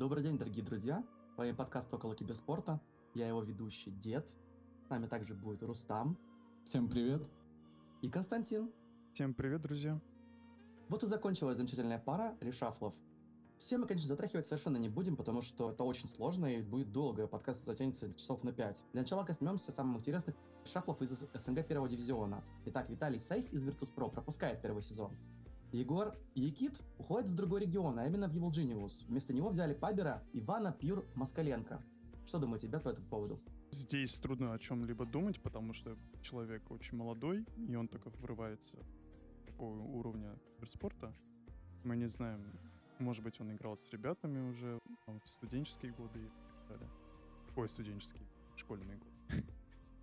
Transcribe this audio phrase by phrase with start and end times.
[0.00, 1.04] Добрый день, дорогие друзья.
[1.34, 2.80] С вами подкаст «Около киберспорта».
[3.12, 4.26] Я его ведущий Дед.
[4.86, 6.16] С нами также будет Рустам.
[6.64, 7.22] Всем привет.
[8.00, 8.72] И Константин.
[9.12, 10.00] Всем привет, друзья.
[10.88, 12.94] Вот и закончилась замечательная пара решафлов.
[13.58, 17.26] Все мы, конечно, затрахивать совершенно не будем, потому что это очень сложно и будет долго.
[17.26, 18.82] Подкаст затянется часов на 5.
[18.94, 22.42] Для начала коснемся самых интересных шафлов из СНГ первого дивизиона.
[22.64, 25.14] Итак, Виталий Сейф из Virtus.pro пропускает первый сезон.
[25.72, 29.06] Егор Якит уходит в другой регион, а именно в Genius.
[29.06, 31.80] Вместо него взяли Пабера Ивана Пьюр Москаленко.
[32.26, 33.40] Что думаете, ребят, по этому поводу?
[33.70, 38.78] Здесь трудно о чем-либо думать, потому что человек очень молодой, и он только врывается
[39.58, 40.36] по уровню
[40.68, 41.14] спорта.
[41.84, 42.44] Мы не знаем,
[42.98, 46.90] может быть, он играл с ребятами уже там, в студенческие годы и так далее.
[47.54, 49.44] Ой, студенческие, школьные годы.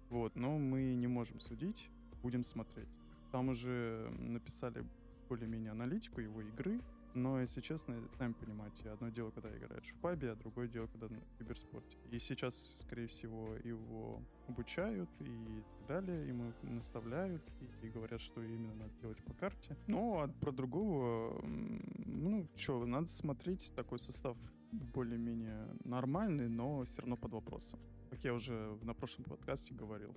[0.09, 1.89] Вот, но мы не можем судить,
[2.23, 2.87] будем смотреть.
[3.33, 4.85] Там уже написали
[5.27, 6.81] более-менее аналитику его игры,
[7.17, 11.07] но, если честно, сами понимаете, одно дело, когда играешь в пабе, а другое дело, когда
[11.09, 11.97] на киберспорте.
[12.11, 18.43] И сейчас, скорее всего, его обучают и так далее, ему наставляют и, и говорят, что
[18.43, 19.75] именно надо делать по карте.
[19.87, 24.37] Но а про другого, ну, что, надо смотреть такой состав
[24.71, 27.79] более-менее нормальный, но все равно под вопросом.
[28.11, 30.13] Как я уже на прошлом подкасте говорил,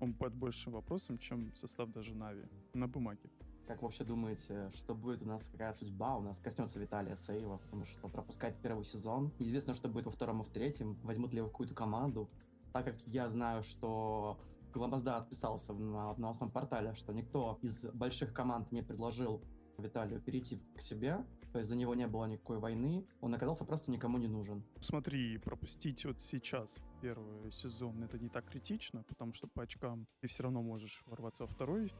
[0.00, 3.30] он под большим вопросом, чем состав даже Нави на бумаге.
[3.66, 6.16] Как вообще думаете, что будет у нас, какая судьба?
[6.16, 9.32] У нас коснется Виталия Сейва, потому что пропускать первый сезон.
[9.38, 10.98] Неизвестно, что будет во втором и в третьем.
[11.02, 12.28] Возьмут ли его какую-то команду.
[12.72, 14.38] Так как я знаю, что
[14.72, 19.42] Гламазда отписался на новостном портале, что никто из больших команд не предложил
[19.78, 23.90] Виталию перейти к себе, то есть за него не было никакой войны, он оказался просто
[23.90, 24.64] никому не нужен.
[24.80, 30.28] Смотри, пропустить вот сейчас первый сезон, это не так критично, потому что по очкам ты
[30.28, 31.92] все равно можешь ворваться во второй,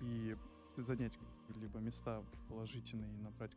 [0.00, 0.36] и
[0.82, 3.52] занять какие-либо места положительные и набрать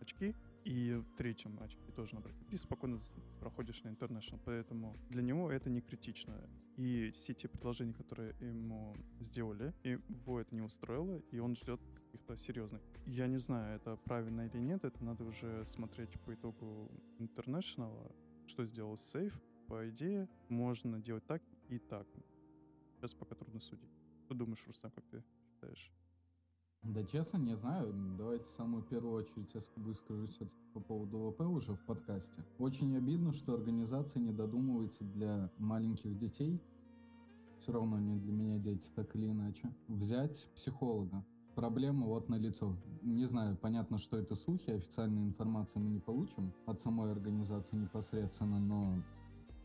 [0.00, 0.34] очки.
[0.64, 2.36] И в третьем очке тоже набрать.
[2.48, 3.00] Ты спокойно
[3.40, 6.34] проходишь на International, поэтому для него это не критично.
[6.76, 12.36] И все те предложения, которые ему сделали, его это не устроило, и он ждет каких-то
[12.36, 12.80] серьезных.
[13.06, 18.14] Я не знаю, это правильно или нет, это надо уже смотреть по итогу International,
[18.46, 19.40] что сделал Сейф.
[19.66, 22.06] По идее, можно делать так и так.
[22.96, 23.90] Сейчас пока трудно судить.
[24.24, 25.24] Что думаешь, Рустам, как ты?
[26.94, 27.94] Да, честно, не знаю.
[28.18, 30.38] Давайте в самую первую очередь я выскажусь
[30.74, 32.44] по поводу ВП уже в подкасте.
[32.58, 36.60] Очень обидно, что организация не додумывается для маленьких детей,
[37.60, 41.24] все равно не для меня дети, так или иначе, взять психолога.
[41.54, 42.76] Проблема вот налицо.
[43.00, 48.58] Не знаю, понятно, что это слухи, официальной информации мы не получим от самой организации непосредственно,
[48.58, 49.02] но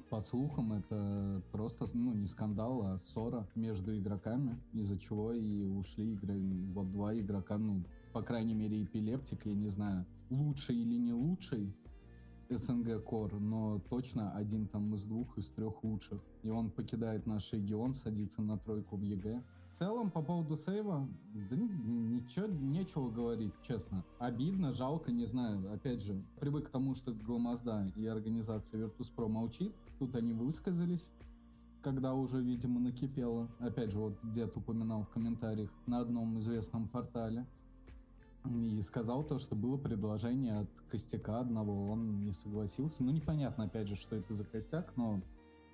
[0.10, 6.14] по слухам, это просто, ну, не скандал, а ссора между игроками, из-за чего и ушли
[6.14, 6.40] игроки.
[6.74, 11.74] Вот два игрока, ну, по крайней мере, Эпилептик, я не знаю, лучший или не лучший,
[12.50, 16.22] СНГ core, но точно один там из двух, из трех лучших.
[16.44, 19.44] И он покидает наш регион, садится на тройку в EG.
[19.70, 21.08] В целом, по поводу сейва,
[21.50, 24.04] да ничего, нечего говорить, честно.
[24.18, 25.72] Обидно, жалко, не знаю.
[25.74, 29.76] Опять же, привык к тому, что Гламазда и организация Virtus.pro молчит.
[30.00, 31.10] Тут они высказались
[31.88, 33.48] когда уже, видимо, накипело.
[33.60, 37.46] Опять же, вот дед упоминал в комментариях на одном известном портале
[38.46, 43.04] и сказал то, что было предложение от костяка одного, он не согласился.
[43.04, 45.22] Ну, непонятно, опять же, что это за костяк, но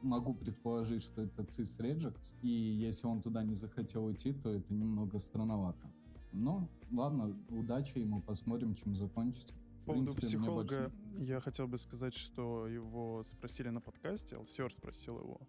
[0.03, 4.73] могу предположить, что это Cis Rejects, и если он туда не захотел идти, то это
[4.73, 5.87] немного странновато.
[6.31, 9.53] Но, ладно, удачи ему, посмотрим, чем закончится.
[9.85, 15.19] По поводу принципе, психолога я хотел бы сказать, что его спросили на подкасте, Алсер спросил
[15.19, 15.41] его,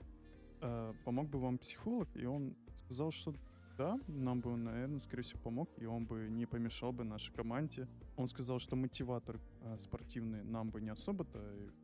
[0.60, 3.34] «Э, помог бы вам психолог, и он сказал, что
[3.76, 7.32] да, нам бы он, наверное, скорее всего, помог, и он бы не помешал бы нашей
[7.32, 7.88] команде.
[8.16, 11.40] Он сказал, что мотиватор э, спортивный нам бы не особо-то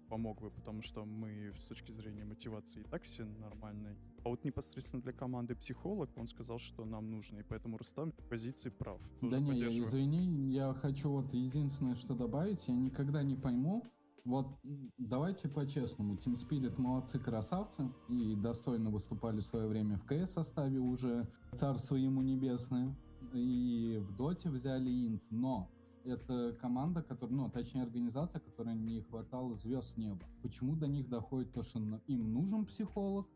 [0.08, 3.96] помог бы, потому что мы с точки зрения мотивации и так все нормальные.
[4.24, 8.70] А вот непосредственно для команды психолог, он сказал, что нам нужно, и поэтому Рустам позиции
[8.70, 9.00] прав.
[9.22, 13.84] да не, я, извини, я хочу вот единственное, что добавить, я никогда не пойму,
[14.24, 14.46] вот
[14.98, 16.14] давайте по-честному.
[16.14, 17.90] Team Spirit молодцы, красавцы.
[18.08, 21.28] И достойно выступали в свое время в КС составе уже.
[21.52, 22.94] Царство ему небесное.
[23.32, 25.22] И в Доте взяли Инт.
[25.30, 25.70] Но
[26.04, 30.22] это команда, которая, ну, точнее, организация, которая не хватало звезд неба.
[30.42, 33.28] Почему до них доходит то, что им нужен психолог,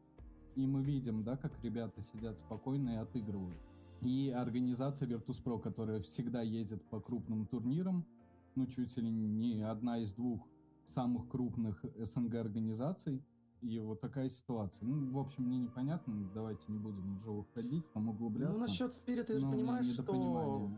[0.56, 3.58] и мы видим, да, как ребята сидят спокойно и отыгрывают.
[4.02, 8.06] И организация Virtus.pro, которая всегда ездит по крупным турнирам,
[8.54, 10.46] ну, чуть ли не одна из двух
[10.86, 13.22] самых крупных СНГ организаций.
[13.62, 14.86] И вот такая ситуация.
[14.86, 16.30] Ну, в общем, мне непонятно.
[16.34, 18.58] Давайте не будем уже уходить, там углубляться.
[18.58, 20.70] Ну, насчет спирита, я же понимаю, что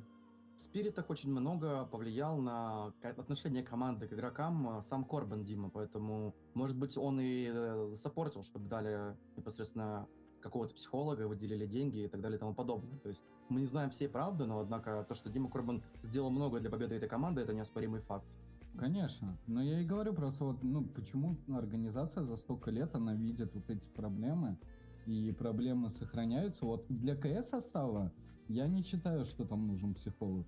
[0.57, 6.35] в спиритах очень много повлиял на отношение команды к игрокам а, сам Корбан Дима, поэтому,
[6.55, 10.09] может быть, он и э, засаппортил, чтобы дали непосредственно
[10.41, 12.99] какого-то психолога, выделили деньги и так далее и тому подобное.
[13.01, 16.61] То есть мы не знаем всей правды, но, однако, то, что Дима Корбан сделал много
[16.61, 18.39] для победы этой команды, это неоспоримый факт.
[18.79, 19.37] Конечно.
[19.47, 23.69] Но я и говорю просто вот, ну, почему организация за столько лет, она видит вот
[23.71, 24.59] эти проблемы,
[25.07, 26.65] и проблемы сохраняются.
[26.67, 28.13] Вот для КС состава
[28.49, 30.47] я не считаю, что там нужен психолог.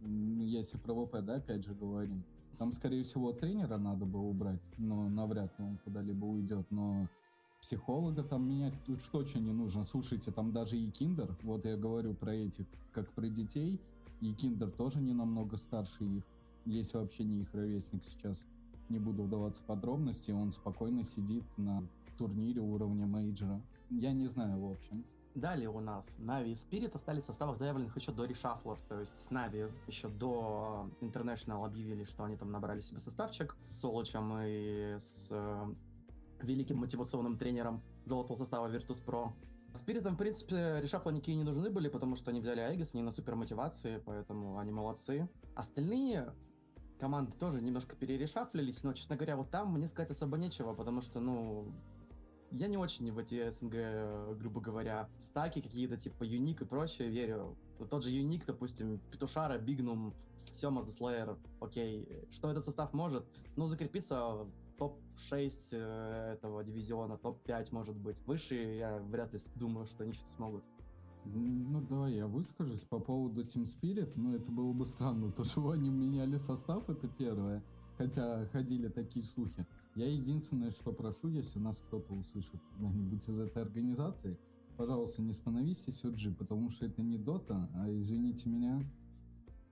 [0.00, 2.24] Если про ВП, да, опять же говорим.
[2.58, 6.66] Там, скорее всего, тренера надо было убрать, но навряд ли он куда-либо уйдет.
[6.70, 7.08] Но
[7.60, 9.86] психолога там менять уж точно не нужно.
[9.86, 13.80] Слушайте, там даже и Киндер, вот я говорю про этих, как про детей,
[14.20, 16.24] и Киндер тоже не намного старше их,
[16.64, 18.44] если вообще не их ровесник сейчас.
[18.88, 21.82] Не буду вдаваться в подробности, он спокойно сидит на
[22.18, 23.60] турнире уровня мейджора.
[23.90, 25.04] Я не знаю, в общем.
[25.34, 29.30] Далее у нас Нави и Спирит остались в составах заявленных еще до решафлов, то есть
[29.30, 35.28] Нави еще до International объявили, что они там набрали себе составчик с Солочем и с
[35.30, 35.74] э,
[36.42, 39.32] великим мотивационным тренером золотого состава Virtus.pro.
[39.74, 43.12] Спиритам, в принципе, решафлы никакие не нужны были, потому что они взяли Айгис, они на
[43.12, 45.30] супер мотивации, поэтому они молодцы.
[45.54, 46.30] Остальные
[47.02, 51.18] команды тоже немножко перерешафлились, но, честно говоря, вот там мне сказать особо нечего, потому что,
[51.18, 51.66] ну,
[52.52, 57.56] я не очень в эти СНГ, грубо говоря, стаки какие-то, типа Юник и прочее верю.
[57.90, 60.14] Тот же Юник, допустим, Петушара, Бигнум,
[60.52, 62.08] Сема за Слеер, окей.
[62.30, 63.26] Что этот состав может?
[63.56, 68.20] Ну, закрепиться в топ-6 э, этого дивизиона, топ-5, может быть.
[68.28, 70.62] Выше я вряд ли думаю, что они что-то смогут.
[71.24, 74.12] Ну, давай я выскажусь по поводу Team Spirit.
[74.16, 75.30] Ну, это было бы странно.
[75.30, 77.62] То, что они меняли состав, это первое.
[77.96, 79.66] Хотя ходили такие слухи.
[79.94, 84.38] Я единственное, что прошу, если нас кто-то услышит когда-нибудь из этой организации,
[84.76, 88.82] пожалуйста, не становись SOG, потому что это не Дота, а, извините меня,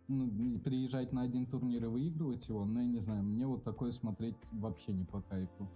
[0.09, 3.91] ну, приезжать на один турнир и выигрывать его, ну, я не знаю, мне вот такое
[3.93, 5.69] смотреть вообще не по кайфу.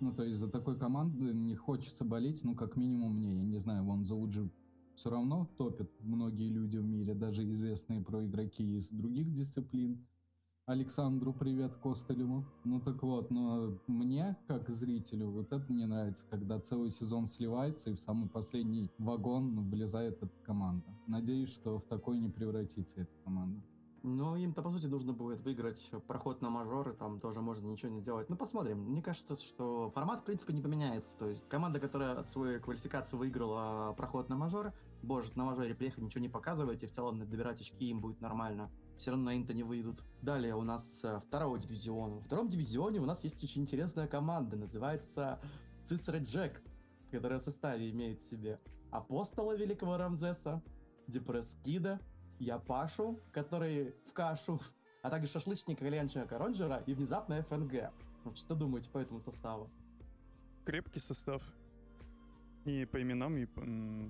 [0.00, 3.58] Ну, то есть за такой команды не хочется болеть, ну, как минимум мне, я не
[3.58, 4.50] знаю, вон за UG
[4.94, 10.06] все равно топят многие люди в мире, даже известные про игроки из других дисциплин.
[10.66, 12.44] Александру привет Костылеву.
[12.64, 17.90] Ну так вот, но мне, как зрителю, вот это не нравится, когда целый сезон сливается
[17.90, 20.86] и в самый последний вагон влезает эта команда.
[21.08, 23.60] Надеюсь, что в такой не превратится эта команда.
[24.04, 28.02] Ну, им-то, по сути, нужно будет выиграть проход на мажоры, там тоже можно ничего не
[28.02, 28.28] делать.
[28.28, 28.78] Ну, посмотрим.
[28.78, 31.16] Мне кажется, что формат, в принципе, не поменяется.
[31.18, 34.72] То есть команда, которая от своей квалификации выиграла проход на мажор,
[35.02, 38.70] может на мажоре приехать, ничего не показывать, и в целом добирать очки им будет нормально.
[38.98, 40.02] Все равно на Инта не выйдут.
[40.20, 42.14] Далее у нас э, второй дивизион.
[42.14, 45.40] Во втором дивизионе у нас есть очень интересная команда, называется
[45.88, 46.60] Цисра Джек,
[47.12, 48.60] которая в составе имеет в себе
[48.90, 50.60] Апостола Великого Рамзеса,
[51.06, 51.56] Депресс
[52.42, 54.60] Кида, Япашу, который в кашу,
[55.02, 57.92] а также шашлычника Ленчика Коронджера и внезапно ФНГ.
[58.24, 59.70] Вот Что думаете по этому составу?
[60.64, 61.42] крепкий состав.
[62.64, 63.46] И по именам, и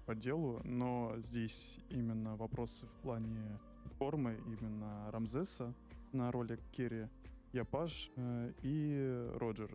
[0.05, 3.59] по, делу, но здесь именно вопросы в плане
[3.99, 5.73] формы именно Рамзеса
[6.13, 7.09] на роли Керри,
[7.55, 9.71] Япаш э, и Роджер.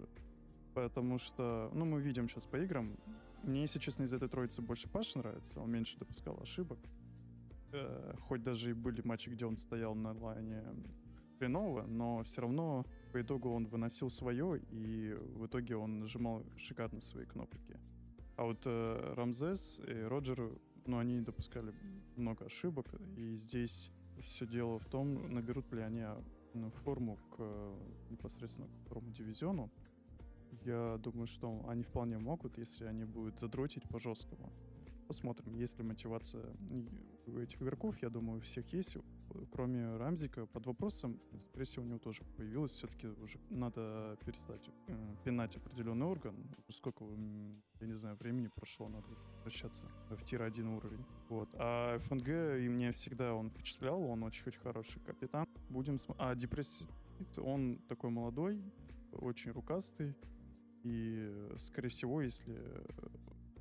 [0.75, 2.95] Потому что, ну, мы видим сейчас по играм,
[3.42, 6.77] мне, если честно, из этой троицы больше Паш нравится, он меньше допускал ошибок.
[7.72, 10.64] Э, хоть даже и были матчи, где он стоял на лайне
[11.38, 17.02] хреново, но все равно по итогу он выносил свое, и в итоге он нажимал шикарно
[17.02, 17.80] свои кнопки.
[18.38, 20.52] А вот э, Рамзес и Роджер,
[20.86, 21.74] ну, они допускали
[22.16, 26.06] много ошибок, и здесь все дело в том, наберут ли они
[26.54, 27.76] ну, форму к э,
[28.09, 29.69] непосредственно к второму дивизиону.
[30.64, 34.52] Я думаю, что они вполне могут, если они будут задротить по жесткому.
[35.07, 36.45] Посмотрим, есть ли мотивация
[37.36, 37.96] этих игроков.
[38.02, 38.98] Я думаю, у всех есть.
[39.52, 41.19] Кроме Рамзика, под вопросом,
[41.50, 42.72] скорее всего, у него тоже появилось.
[42.72, 46.36] Все-таки уже надо перестать э, пинать определенный орган.
[46.69, 47.04] Сколько,
[47.81, 49.06] я не знаю, времени прошло, надо
[49.36, 51.04] возвращаться в tier-1 уровень.
[51.30, 51.50] Вот.
[51.56, 52.28] А ФНГ,
[52.64, 55.46] и мне всегда он впечатлял, он очень хороший капитан.
[55.69, 56.88] Будем см- А Депрессив,
[57.38, 58.62] он такой молодой,
[59.12, 60.16] очень рукастый.
[60.84, 62.86] И, скорее всего, если э,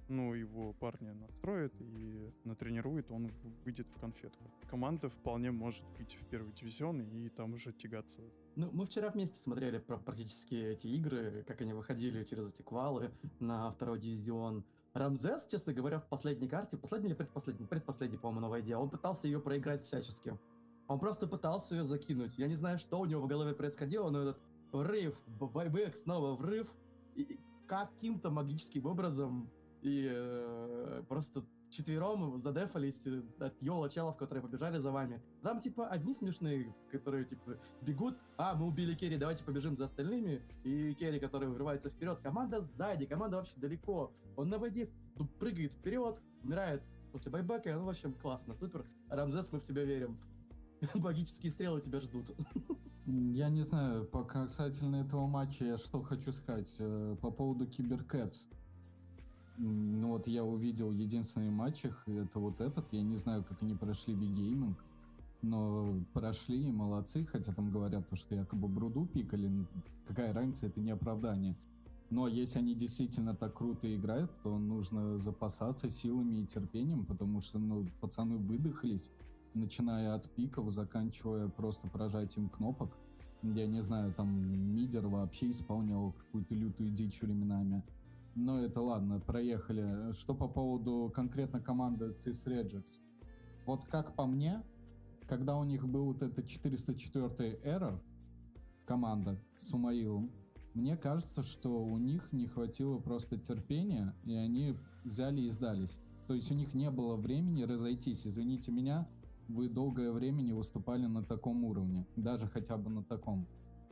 [0.09, 3.33] ну, его парни настроят и натренирует, он
[3.65, 4.45] выйдет в конфетку.
[4.71, 8.23] Команда вполне может быть в первый дивизион и там уже тягаться.
[8.55, 13.11] Ну, мы вчера вместе смотрели про- практически эти игры, как они выходили через эти квалы
[13.41, 14.65] на второй дивизион.
[14.95, 19.27] Рамзес, честно говоря, в последней карте, последний или предпоследний, предпоследний, по-моему, на войде, он пытался
[19.27, 20.39] ее проиграть всячески.
[20.89, 22.39] Он просто пытался ее закинуть.
[22.39, 24.41] Я не знаю, что у него в голове происходило, но этот
[24.73, 26.73] врыв, байбек, снова врыв,
[27.15, 29.51] и каким-то магическим образом
[29.87, 35.23] и э, просто четвером задефались э, от Йола челов, которые побежали за вами.
[35.43, 40.43] Там, типа, одни смешные, которые, типа, бегут, а, мы убили Керри, давайте побежим за остальными,
[40.65, 42.19] и Керри, который вырывается вперед.
[42.19, 44.13] Команда сзади, команда вообще далеко.
[44.37, 48.85] Он на воде ну, прыгает вперед, умирает после байбека, ну, в общем, классно, супер.
[49.09, 50.19] Рамзес, мы в тебя верим.
[50.95, 52.27] Магические стрелы тебя ждут.
[53.07, 56.75] Я не знаю, по касательно этого матча я что хочу сказать.
[56.81, 58.49] Э, по поводу CyberCats.
[59.59, 62.93] Ну вот я увидел единственный матч их, это вот этот.
[62.93, 64.77] Я не знаю, как они прошли V-Gaming,
[65.43, 69.51] но прошли и молодцы, хотя там говорят то, что якобы бруду пикали.
[70.07, 71.57] Какая разница, это не оправдание.
[72.11, 77.59] Но если они действительно так круто играют, то нужно запасаться силами и терпением, потому что
[77.59, 79.11] ну, пацаны выдохлись,
[79.55, 82.91] начиная от пиков, заканчивая просто прожатием кнопок.
[83.43, 84.29] Я не знаю, там
[84.75, 87.83] мидер вообще исполнял какую-то лютую дичь временами.
[88.37, 90.13] Но это ладно, проехали.
[90.13, 92.85] Что по поводу конкретно команды CIS Regex?
[93.65, 94.63] Вот как по мне,
[95.27, 97.99] когда у них был вот этот 404 error,
[98.85, 100.31] команда с Умаилом,
[100.75, 105.99] мне кажется, что у них не хватило просто терпения, и они взяли и сдались.
[106.27, 108.27] То есть у них не было времени разойтись.
[108.27, 109.09] Извините меня,
[109.49, 113.47] вы долгое время не выступали на таком уровне, даже хотя бы на таком.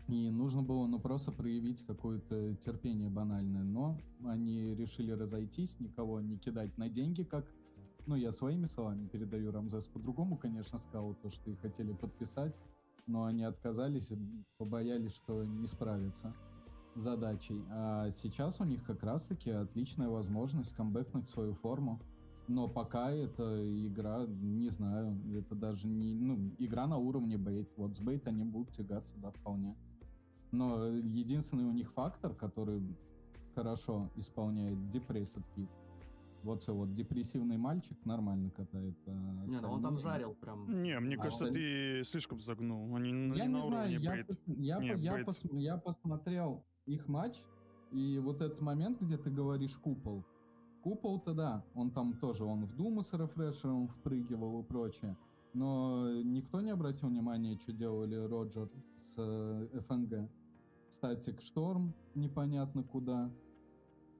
[0.09, 3.63] И нужно было ну, просто проявить какое-то терпение банальное.
[3.63, 7.47] Но они решили разойтись, никого не кидать на деньги, как...
[8.07, 12.61] Ну, я своими словами передаю Рамзес по-другому, конечно, сказал то, что и хотели подписать,
[13.07, 14.13] но они отказались
[14.59, 16.35] побоялись, что не справятся
[16.95, 17.65] с задачей.
[17.71, 21.99] А сейчас у них как раз-таки отличная возможность камбэкнуть свою форму.
[22.47, 27.73] Но пока это игра, не знаю, это даже не, ну, игра на уровне бейт.
[27.79, 29.75] Вот с бейт они будут тягаться, да, вполне.
[30.55, 32.83] Но единственный у них фактор, который
[33.55, 35.69] хорошо исполняет депрессив кит,
[36.45, 38.95] вот все, вот депрессивный мальчик нормально катает.
[39.07, 39.11] А
[39.47, 40.83] не, ну он там жарил прям.
[40.83, 41.55] Не, мне а кажется, он...
[41.55, 42.95] ты слишком загнул.
[42.95, 44.27] Они я не, не на знаю, я, бейт.
[44.27, 44.39] пос...
[44.47, 45.27] я, не, я, бейт.
[45.27, 45.41] пос...
[45.53, 47.43] я посмотрел их матч,
[47.91, 50.25] и вот этот момент, где ты говоришь купол,
[50.83, 55.17] купол-то да, он там тоже, он в Думу с рефрешером впрыгивал и прочее.
[55.55, 60.29] Но никто не обратил внимания, что делали Роджер с э, ФНГ.
[60.99, 63.29] Статик Шторм непонятно куда.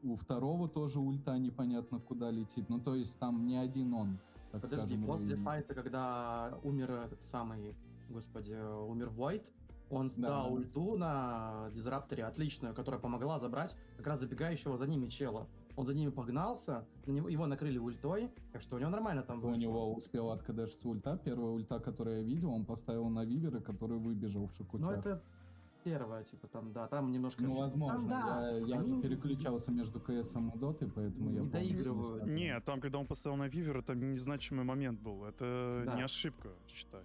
[0.03, 2.69] У второго тоже ульта непонятно куда летит.
[2.69, 4.19] Ну, то есть там не один он,
[4.51, 5.07] так Подожди, скажем.
[5.07, 7.75] после и- файта, когда умер этот самый,
[8.11, 8.55] господи,
[8.89, 9.51] умер Войт,
[9.89, 10.29] он Да.
[10.29, 15.47] дал ульту на дизрапторе отличную, которая помогла забрать как раз забегающего за ними чела.
[15.77, 19.39] Он за ними погнался, на него, его накрыли ультой, так что у него нормально там
[19.39, 19.57] У вышло.
[19.61, 21.19] него успел откадешиться ульта.
[21.25, 24.81] Первая ульта, которую я видел, он поставил на вивера, который выбежал в шикутях.
[24.81, 25.23] Ну, это
[25.85, 27.43] первая, типа там, да, там немножко...
[27.43, 27.99] Ну, возможно.
[27.99, 31.61] Там, да, я я они же переключался между КСом и Дотой, поэтому я Не полностью
[31.77, 32.07] доигрывают.
[32.07, 32.27] сказал.
[32.29, 35.25] Не, там, когда он поставил на Вивер, это незначимый момент был.
[35.25, 35.95] Это Да.
[35.97, 37.03] не ошибка, считай.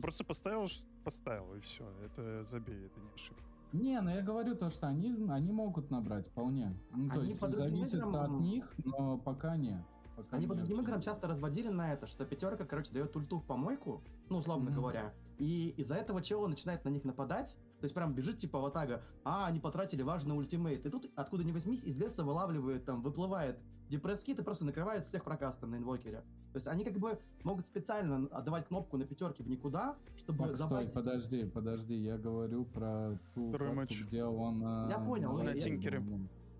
[0.00, 0.66] Просто поставил,
[1.04, 1.84] поставил, и все.
[2.04, 3.42] Это забей, это не ошибка.
[3.72, 6.72] Не, ну я говорю то, что они, они могут набрать вполне.
[6.94, 9.84] Ну, то Они есть зависит играм- от них, но пока не.
[10.16, 10.90] Пока Они по другим вообще.
[10.92, 14.74] играм часто разводили на это, что пятерка, короче, дает ульту в помойку, ну, условно Мгм.
[14.80, 19.02] говоря, и из-за этого чего начинает на них нападать, то есть прям бежит типа ватага,
[19.24, 23.58] а, они потратили важный ультимейт, и тут, откуда ни возьмись, из леса вылавливает, там, выплывает
[23.88, 26.24] депресс-кит и просто накрывает всех прокастом на инвокере.
[26.52, 30.56] То есть они как бы могут специально отдавать кнопку на пятерке в никуда, чтобы Так,
[30.56, 30.94] стой, забайтить.
[30.94, 34.60] подожди, подожди, я говорю про ту карту, где он...
[34.62, 36.02] Я э, понял, на я- На Тинкере.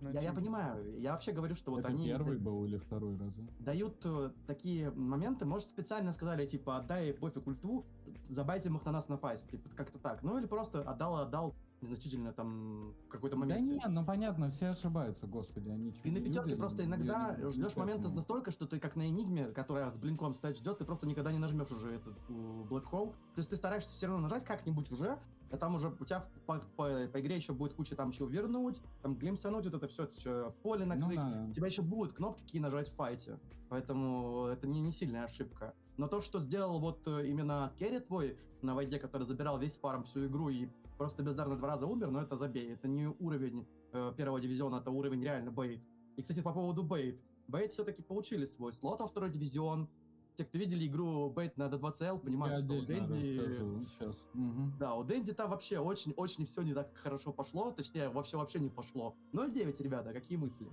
[0.01, 3.17] Ну, Я, я понимаю, я вообще говорю, что вот Это они первый был или второй
[3.17, 3.45] разве?
[3.61, 7.85] дают э, такие моменты, может, специально сказали, типа, отдай пофиг ульту,
[8.29, 10.23] забайтим их на нас на файсе, типа, как-то так.
[10.23, 13.61] Ну, или просто отдал, отдал незначительно там в какой-то момент.
[13.61, 16.57] Да не, ну понятно, все ошибаются, господи, они Ты на пятерке люди?
[16.59, 20.79] просто иногда ждешь момента настолько, что ты как на Энигме, которая с блинком стоять ждет,
[20.79, 23.11] ты просто никогда не нажмешь уже этот Black Hole.
[23.35, 25.19] То есть ты стараешься все равно нажать как-нибудь уже,
[25.51, 28.81] а там уже у тебя по, по- по игре еще будет куча там чего вернуть,
[29.03, 31.19] там глимсануть, вот это все, поле Ну накрыть.
[31.19, 31.47] да.
[31.49, 33.39] У тебя еще будут кнопки какие нажать в файте.
[33.69, 35.75] Поэтому это не, не сильная ошибка.
[35.97, 40.05] Но то, что сделал вот э, именно Керри твой на войде, который забирал весь фарм
[40.05, 42.73] всю игру и просто бездарно два раза умер, но это забей.
[42.73, 45.83] Это не уровень э, первого дивизиона, это уровень реально бейт.
[46.17, 47.21] И, кстати, по поводу бейт.
[47.49, 49.89] Бейт все-таки получили свой слот во второй дивизион.
[50.37, 53.39] Те, кто видели игру бейт на D2CL, понимают, я что у Дэнди...
[53.39, 54.25] расскажу сейчас.
[54.35, 54.75] Мгм.
[54.79, 58.69] Да, у Дэнди там вообще очень-очень все не так хорошо пошло, точнее, вообще вообще не
[58.69, 59.15] пошло.
[59.33, 60.67] 0-9, ребята, какие мысли?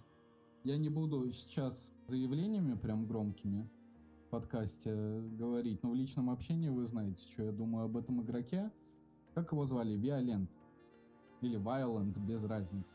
[0.65, 3.69] Я не буду сейчас заявлениями прям громкими
[4.27, 4.93] в подкасте
[5.39, 8.69] говорить, но в личном общении вы знаете, что я думаю об этом игроке.
[9.33, 9.95] Как его звали?
[9.97, 10.49] Violent.
[11.39, 12.93] Или Violent, без разницы.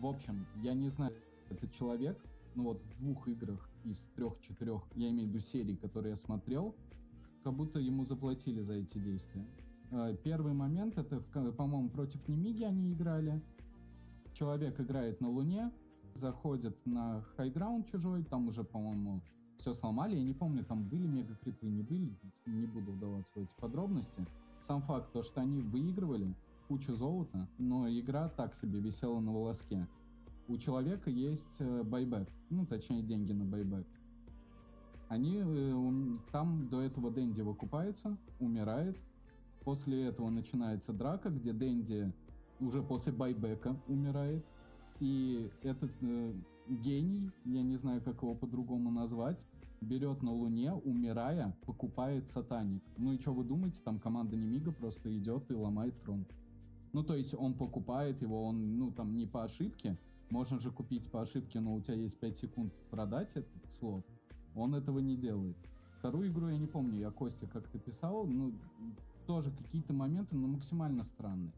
[0.00, 1.14] В общем, я не знаю,
[1.50, 2.18] этот человек
[2.54, 6.74] ну вот в двух играх из трех-четырех, я имею в виду серий, которые я смотрел,
[7.44, 9.46] как будто ему заплатили за эти действия.
[9.90, 11.20] Э, Первый момент, это,
[11.52, 13.42] по-моему, против Немиги они играли.
[14.34, 15.70] Человек играет на Луне,
[16.14, 19.20] заходит на хайграунд чужой, там уже, по-моему,
[19.58, 20.16] все сломали.
[20.16, 24.26] Я не помню, там были мега-крипы, не были, не буду вдаваться в эти подробности.
[24.60, 26.34] Сам факт, то, что они выигрывали
[26.68, 29.86] кучу золота, но игра так себе висела на волоске.
[30.52, 33.86] У человека есть э, байбек, ну, точнее, деньги на байбек.
[35.08, 38.98] Они э, там до этого Дэнди выкупается, умирает.
[39.64, 42.12] После этого начинается драка, где Дэнди
[42.60, 44.44] уже после байбека умирает.
[45.00, 46.34] И этот э,
[46.68, 49.46] гений, я не знаю, как его по-другому назвать,
[49.80, 52.82] берет на Луне, умирая, покупает сатаник.
[52.98, 56.26] Ну и что вы думаете, там команда Немига просто идет и ломает трон.
[56.92, 59.96] Ну, то есть он покупает его, он, ну, там, не по ошибке.
[60.32, 64.02] Можно же купить по ошибке, но у тебя есть 5 секунд продать этот слот.
[64.54, 65.58] Он этого не делает.
[65.98, 68.54] Вторую игру я не помню, я Костя как-то писал, ну,
[69.26, 71.52] тоже какие-то моменты, но максимально странные.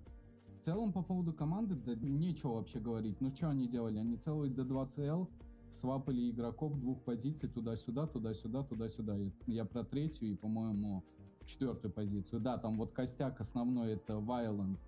[0.60, 3.20] В целом, по поводу команды, да нечего вообще говорить.
[3.20, 3.98] Ну, что они делали?
[3.98, 5.28] Они целый D2CL
[5.70, 9.16] свапали игроков двух позиций туда-сюда, туда-сюда, туда-сюда.
[9.46, 11.04] Я- про третью и, по-моему,
[11.46, 12.40] четвертую позицию.
[12.40, 14.78] Да, там вот костяк основной это Violent,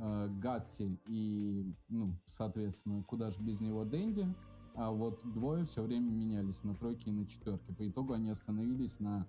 [0.00, 4.26] э, Гатси и, ну, соответственно, куда же без него Дэнди.
[4.74, 7.72] А вот двое все время менялись на тройке и на четверке.
[7.74, 9.26] По итогу они остановились на...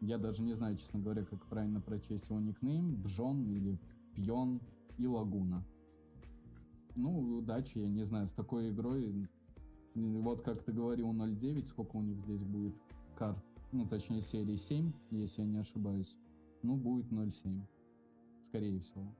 [0.00, 3.02] Я даже не знаю, честно говоря, как правильно прочесть его никнейм.
[3.02, 3.80] Бжон или
[4.14, 4.60] Пьон
[4.98, 5.64] и Лагуна.
[6.96, 9.28] Ну, удачи, я не знаю, с такой игрой.
[9.94, 12.74] Вот как ты говорил, 0.9, сколько у них здесь будет
[13.16, 13.38] карт?
[13.72, 16.16] Ну, точнее, серии 7, если я не ошибаюсь.
[16.62, 17.60] Ну, будет 0.7.
[18.42, 19.12] Скорее всего.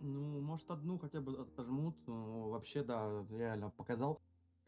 [0.00, 1.96] Ну, может, одну хотя бы отожмут.
[2.06, 4.20] Ну, вообще, да, реально показал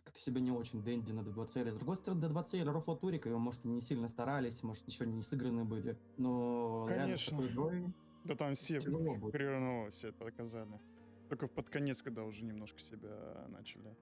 [0.04, 1.70] как-то себя не очень Дэнди на D2CL.
[1.70, 5.64] С другой стороны, D2CL Рофла Турика, его, может, не сильно старались, может, еще не сыграны
[5.64, 5.98] были.
[6.16, 7.40] Но Конечно.
[7.46, 7.92] игрой
[8.24, 10.80] Да там все хреново все показали.
[11.28, 13.96] Только под конец, когда уже немножко себя начали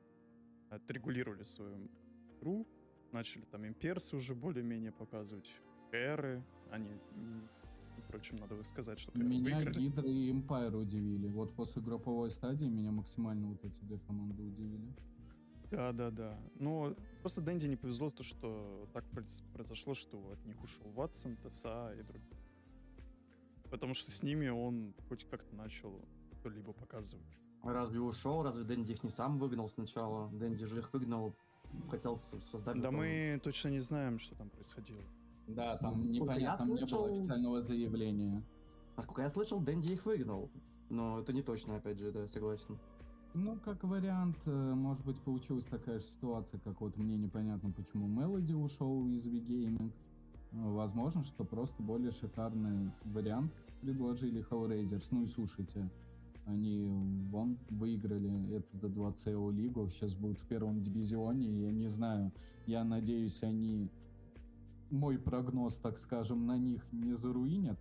[0.70, 1.88] отрегулировали свою
[2.38, 2.66] игру,
[3.12, 5.52] начали там имперцы уже более-менее показывать,
[5.92, 6.90] эры, они,
[8.00, 9.78] впрочем, надо сказать, что Меня выиграли.
[9.80, 11.28] Гидра и Эмпайр удивили.
[11.28, 14.92] Вот после групповой стадии меня максимально вот эти две команды удивили.
[15.70, 16.38] Да, да, да.
[16.56, 21.36] Но просто Дэнди не повезло то, что так произ- произошло, что от них ушел Ватсон,
[21.36, 22.36] ТСА и другие.
[23.70, 26.04] Потому что с ними он хоть как-то начал
[26.40, 27.24] что-либо показывать.
[27.62, 28.42] Разве ушел?
[28.42, 30.28] Разве Дэнди их не сам выгнал сначала?
[30.32, 31.36] Дэнди же их выгнал,
[31.88, 32.76] хотел создать...
[32.76, 35.02] Да потом- мы точно не знаем, что там происходило.
[35.54, 38.42] Да, там Ну, непонятно, не было слышал- официального заявления.
[38.96, 40.50] Насколько я слышал, Дэнди их выгнал.
[40.90, 42.78] Но это не точно, опять же, да, согласен.
[43.32, 48.08] Ну, как вариант, э, может быть, получилась такая же ситуация, как вот мне непонятно, почему
[48.08, 49.92] Мелоди ушел из V-Gaming.
[50.52, 55.06] Э, Возможно, что просто более шикарный вариант предложили Hellraisers.
[55.12, 55.88] Ну и слушайте,
[56.46, 56.88] они
[57.30, 62.32] вон выиграли эту D2CO лигу, сейчас будут в первом дивизионе, я не знаю,
[62.66, 63.88] я надеюсь, они
[64.90, 67.78] мой прогноз, так скажем, на них не заруинят.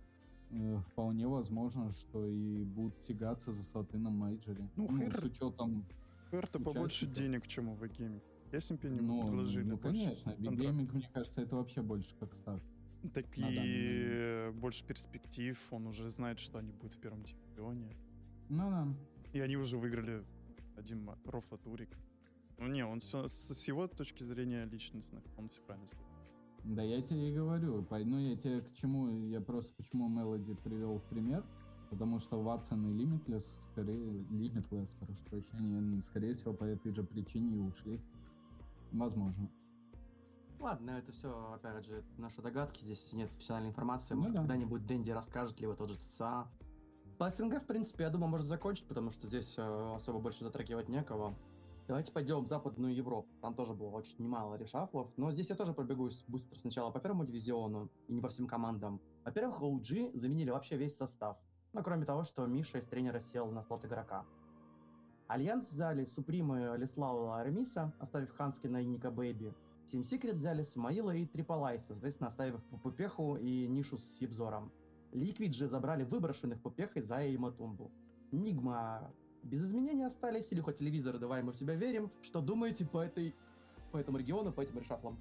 [0.50, 4.68] Э, Вполне возможно, что и будут тягаться за слоты на мейджоре.
[4.76, 5.84] Ну, Ну, Хэр- с учетом
[6.32, 8.20] Эрта побольше денег, чем у V-Gaming.
[8.52, 12.60] Если бы они Ну, предложили ну конечно, бигейминг, мне кажется, это вообще больше как став.
[13.14, 17.96] Так на и больше перспектив, он уже знает, что они будут в первом дивизионе.
[18.48, 18.88] Ну да.
[19.32, 20.24] И они уже выиграли
[20.76, 21.96] один ма- Рофла Турик.
[22.58, 26.04] Ну не, он все, с, его точки зрения личностных, он все правильно сделал.
[26.64, 27.86] Да я тебе и говорю.
[27.90, 31.44] Ну я тебе к чему, я просто почему Мелоди привел в пример,
[31.88, 37.56] потому что Ватсон и Limitless, скорее, Limitless, прошу прощения, скорее всего по этой же причине
[37.56, 38.00] и ушли.
[38.92, 39.50] Возможно.
[40.60, 44.12] Ладно, это все, опять же, наши догадки, здесь нет официальной информации.
[44.12, 44.42] Ну Может, да.
[44.42, 46.46] когда-нибудь Дэнди расскажет, либо тот же ТСА.
[47.16, 50.88] По СНГ, в принципе, я думаю, может закончить, потому что здесь э, особо больше затрагивать
[50.88, 51.34] некого.
[51.90, 53.28] Давайте пойдем в Западную Европу.
[53.42, 55.10] Там тоже было очень немало решафлов.
[55.16, 59.00] Но здесь я тоже пробегусь быстро сначала по первому дивизиону и не по всем командам.
[59.24, 61.36] Во-первых, OG заменили вообще весь состав.
[61.72, 64.24] Ну, кроме того, что Миша из тренера сел на слот игрока.
[65.26, 69.52] Альянс взяли Суприма, Алислава, Арамиса, оставив Ханскина и Ника Бэйби.
[69.92, 74.70] Team Secret взяли Сумаила и Трипл Айса, соответственно, оставив Пупеху и Нишу с Сибзором.
[75.10, 77.90] Liquid же забрали выброшенных Пупехой Зая и Матумбу.
[78.30, 82.10] Nigma без изменений остались, Илюха телевизор, давай мы в тебя верим.
[82.22, 83.34] Что думаете по этой
[83.92, 85.18] по этому региону, по этим решафлам?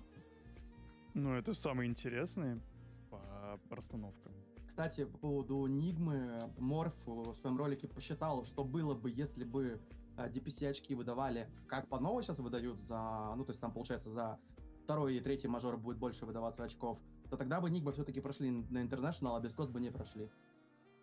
[1.14, 2.62] Ну, это самое интересное
[3.10, 4.32] по расстановкам.
[4.68, 9.82] Кстати, по поводу Нигмы, Морф в своем ролике посчитал, что было бы, если бы
[10.18, 14.10] э, DPC очки выдавали, как по новой сейчас выдают за, ну, то есть там, получается,
[14.12, 14.40] за
[14.84, 16.98] второй и третий мажор будет больше выдаваться очков,
[17.30, 20.30] то тогда бы Нигма все-таки прошли на International, а Бескос бы не прошли.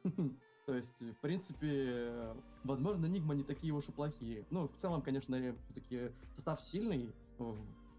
[0.67, 4.45] То есть, в принципе, возможно, Нигма не такие уж и плохие.
[4.51, 5.39] Ну, в целом, конечно,
[5.71, 7.15] все-таки состав сильный,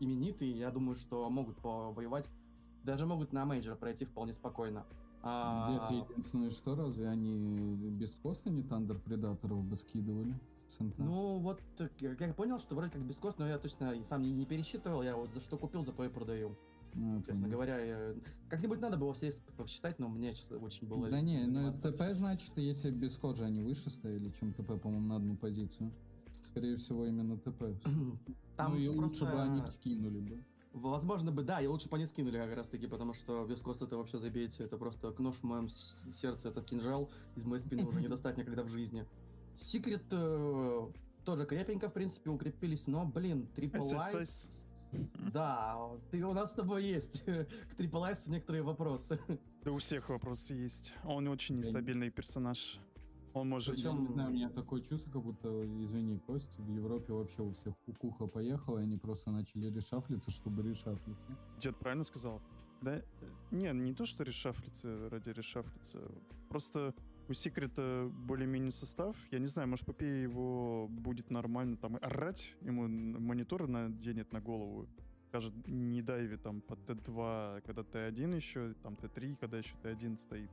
[0.02, 0.50] именитый.
[0.50, 2.30] Я думаю, что могут повоевать,
[2.84, 4.86] даже могут на мейджор пройти вполне спокойно.
[5.24, 5.88] А...
[5.88, 10.34] Где единственное, что разве они Beastcoast'а не Thunder Predator'ов бы скидывали?
[10.98, 14.46] Ну, вот, как я понял, что вроде как Beastcoast, но я точно сам не, не
[14.46, 16.58] пересчитывал, я вот за что купил, за то и продаю.
[16.94, 18.16] Ну, Честно говоря, я...
[18.50, 21.10] как-нибудь надо было все посчитать, но мне честно, очень было...
[21.10, 25.36] Да не, ну TP значит, если Beastcoast они выше стояли, чем TP, по-моему, на одну
[25.36, 25.92] позицию.
[26.44, 27.64] Скорее всего, именно ТП.
[28.58, 29.02] Там ну и просто...
[29.02, 30.44] лучше бы они скинули бы.
[30.74, 33.86] Возможно бы, да, и лучше бы они скинули как раз таки, потому что без коста
[33.86, 38.00] это вообще забейте, это просто нож в моем сердце, этот кинжал из моей спины уже
[38.00, 39.06] не достать никогда в жизни.
[39.56, 40.88] Секрет э,
[41.26, 44.26] тоже крепенько, в принципе, укрепились, но, блин, Triple.
[45.34, 45.78] Да,
[46.12, 49.20] ты, у нас с тобой есть к Triple некоторые вопросы.
[49.64, 50.94] Да у всех вопросы есть.
[51.04, 52.80] Он очень нестабильный персонаж.
[53.34, 53.76] Он может...
[53.76, 55.50] Причем, не знаю, у меня такое чувство, как будто,
[55.84, 60.64] извини, Кость, в Европе вообще у всех кукуха поехала, и они просто начали решафлиться, чтобы
[60.64, 61.28] решафлиться.
[61.60, 62.42] Дед правильно сказал?
[62.82, 63.02] Да,
[63.52, 66.00] не, не то, что решафлиться ради решафлиться.
[66.50, 66.94] Просто
[67.30, 69.16] у Секрета более-менее состав.
[69.32, 74.88] Я не знаю, может, Попей его будет нормально там орать, ему монитор наденет на голову.
[75.28, 80.50] Скажет, не дайви там по Т2, когда Т1 еще, там Т3, когда еще Т1 стоит.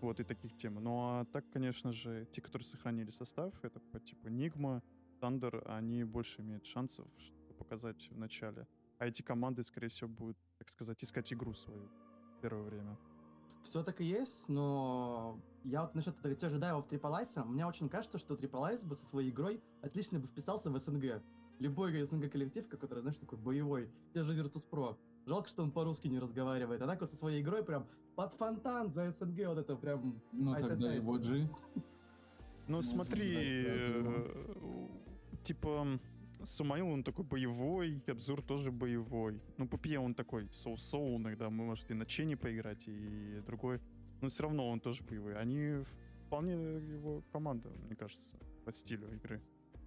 [0.00, 0.82] Вот, и таких тем.
[0.82, 4.82] Ну, а так, конечно же, те, которые сохранили состав, это по типу Нигма,
[5.20, 8.66] Thunder, они больше имеют шансов что показать в начале.
[8.98, 11.88] А эти команды, скорее всего, будут, так сказать, искать игру свою
[12.36, 12.96] в первое время.
[13.62, 16.86] Все так и есть, но я вот насчет этого ожидаю в
[17.22, 21.22] Ice, мне очень кажется, что Ice бы со своей игрой отлично бы вписался в СНГ.
[21.58, 24.96] Любой СНГ коллектив, который, знаешь, такой боевой, те же Virtus.pro.
[25.26, 26.80] Жалко, что он по-русски не разговаривает.
[26.80, 30.20] А так вот со своей игрой прям под фонтан за СНГ вот это прям...
[30.32, 31.48] Ну тогда его G.
[32.66, 34.88] Ну смотри, э,
[35.42, 35.98] типа
[36.44, 39.40] Сумаил, он такой боевой, Абзур тоже боевой.
[39.58, 43.80] Ну, Пупье, он такой соу-соу, иногда мы, может, и на Чене поиграть, и другой.
[44.20, 45.36] Но все равно он тоже боевой.
[45.36, 45.84] Они
[46.26, 49.40] вполне его команда, мне кажется, по стилю игры.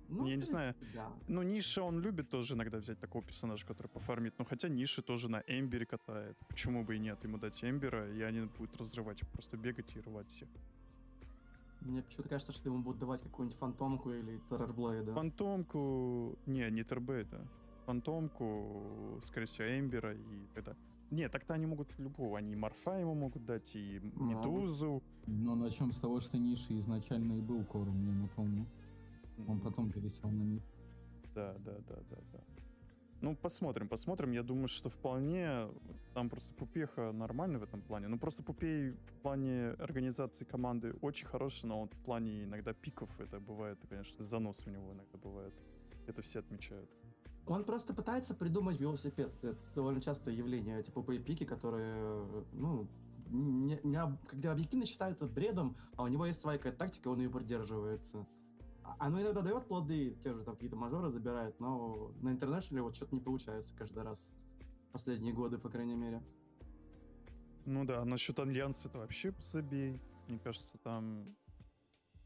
[0.09, 0.75] Ну, я не знаю.
[0.93, 1.11] Да.
[1.27, 4.37] Ну, Ниша он любит тоже иногда взять такого персонажа, который пофармит.
[4.37, 6.37] Но хотя Ниша тоже на Эмбере катает.
[6.49, 7.23] Почему бы и нет?
[7.23, 10.49] Ему дать Эмбера, и они будут разрывать, просто бегать и рвать всех.
[11.85, 15.13] Мне почему-то кажется, что ему будут давать какую-нибудь фантомку или террорблейда.
[15.13, 16.37] Фантомку...
[16.45, 17.45] Не, не тербейда.
[17.85, 20.75] Фантомку, скорее всего, Эмбера и тогда...
[21.11, 22.37] Не, так-то они могут любого.
[22.37, 25.03] Они и Морфа ему могут дать, и Медузу.
[25.27, 28.65] Но начнем с того, что Ниши изначально и был кором, я напомню.
[29.47, 30.63] Он потом пересел на мид.
[31.35, 32.39] Да, да, да, да, да.
[33.23, 34.33] Ну, посмотрим, посмотрим.
[34.33, 35.69] Я думаю, что вполне
[36.13, 38.09] там просто Пупеха нормальный в этом плане.
[38.09, 43.09] Ну, просто Пупей в плане организации команды очень хороший, но он в плане иногда пиков
[43.21, 45.53] это бывает, конечно, занос у него иногда бывает.
[46.05, 46.89] Это все отмечают.
[47.47, 49.31] Он просто пытается придумать велосипед.
[49.41, 52.89] Это довольно частое явление, эти пупые пики, которые, ну,
[53.29, 57.29] не, не, когда объективно считаются бредом, а у него есть своя какая-то тактика, он ее
[57.29, 58.27] придерживается.
[58.99, 63.15] Оно иногда дает плоды, те же там какие-то мажоры забирает, но на интернешнале вот что-то
[63.15, 64.31] не получается каждый раз.
[64.91, 66.23] Последние годы, по крайней мере.
[67.65, 69.99] Ну да, насчет Альянса это вообще забей.
[70.27, 71.35] Мне кажется, там...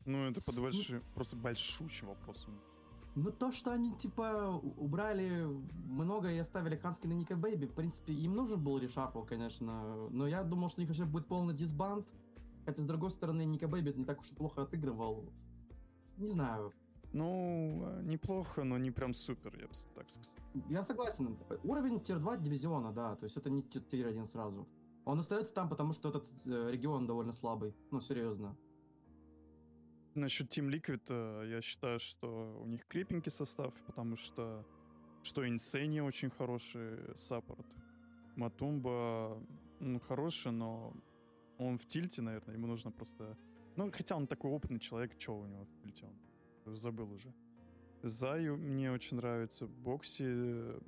[0.06, 2.60] Ну, это под большим, ну, просто большущим вопросом.
[3.16, 5.46] Ну, то, что они, типа, убрали
[5.86, 10.08] много и оставили Ханскина, Ника Бэйби, в принципе, им нужен был reshuffle, конечно.
[10.10, 12.08] Но я думал, что у них уже будет полный disband.
[12.66, 15.32] Хотя, с другой стороны, Ника Бэйби не так уж и плохо отыгрывал
[16.18, 16.74] не знаю.
[17.14, 20.34] Ну, э, неплохо, но не прям супер, я бы так сказал.
[20.70, 21.38] Я согласен.
[21.64, 24.68] Уровень tier-2 дивизиона, да, то есть это не tier-1 сразу.
[25.06, 27.74] Он остается там, потому что этот э, регион довольно слабый.
[27.92, 28.56] Ну, серьезно.
[30.16, 34.66] Насчет Team Liquid, э, я считаю, что у них крепенький состав, потому что
[35.24, 37.66] что Инсейни очень хороший саппорт.
[38.36, 39.42] Матумба,
[39.80, 40.94] ну, хороший, но
[41.58, 43.38] он в тильте, наверное, ему нужно просто
[43.78, 46.76] ну, хотя он такой опытный человек, что у него в пульте он?
[46.76, 47.34] Забыл уже.
[48.04, 49.68] Заю мне очень нравится.
[49.68, 50.80] Бокси,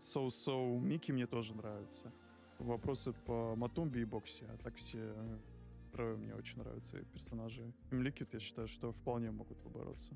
[0.00, 2.12] Соу-Соу, Микки мне тоже нравится.
[2.58, 5.14] Вопросы по Матумби и Бокси, а так все
[5.92, 7.72] трое мне очень нравятся персонажи.
[7.90, 10.14] Liquid, я считаю, что вполне могут побороться.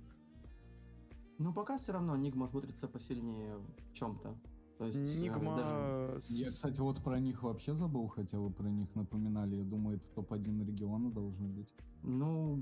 [1.38, 4.38] Ну, пока все равно Nigma смотрится посильнее в чем-то.
[4.78, 5.56] То есть, э, Nigma...
[5.56, 9.56] даже- Я, кстати, вот про них вообще забыл, хотя вы про них напоминали.
[9.56, 11.72] Я думаю, это топ-1 региона должен быть.
[12.02, 12.60] Ну,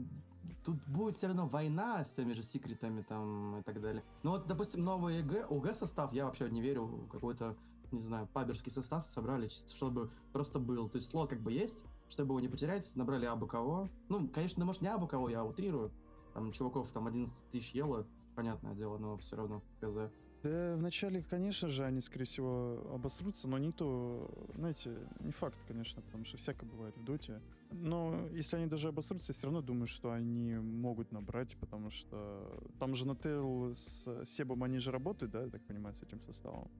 [0.64, 4.02] тут будет все равно война с теми же секретами там и так далее.
[4.22, 7.56] Ну вот, допустим, новый EG, OG состав, я вообще не верю, в какой-то,
[7.90, 10.88] не знаю, паблерский состав собрали, чтобы просто был.
[10.88, 13.88] То есть слот как бы есть, чтобы его не потерять, набрали абы кого.
[14.08, 15.90] Ну, конечно, может не абы кого, я утрирую.
[16.32, 20.10] Там чуваков там 11 тысяч ело, понятное дело, но все равно КЗ.
[20.44, 26.26] Да, вначале, конечно же, они, скорее всего, обосрутся, но никто, знаете, не факт, конечно, потому
[26.26, 27.40] что всякое бывает в доте.
[27.70, 32.60] Но если они даже обосрутся, я все равно думаю, что они могут набрать, потому что
[32.78, 36.20] там же на Тейл с Себом они же работают, да, я так понимаю, с этим
[36.20, 36.70] составом.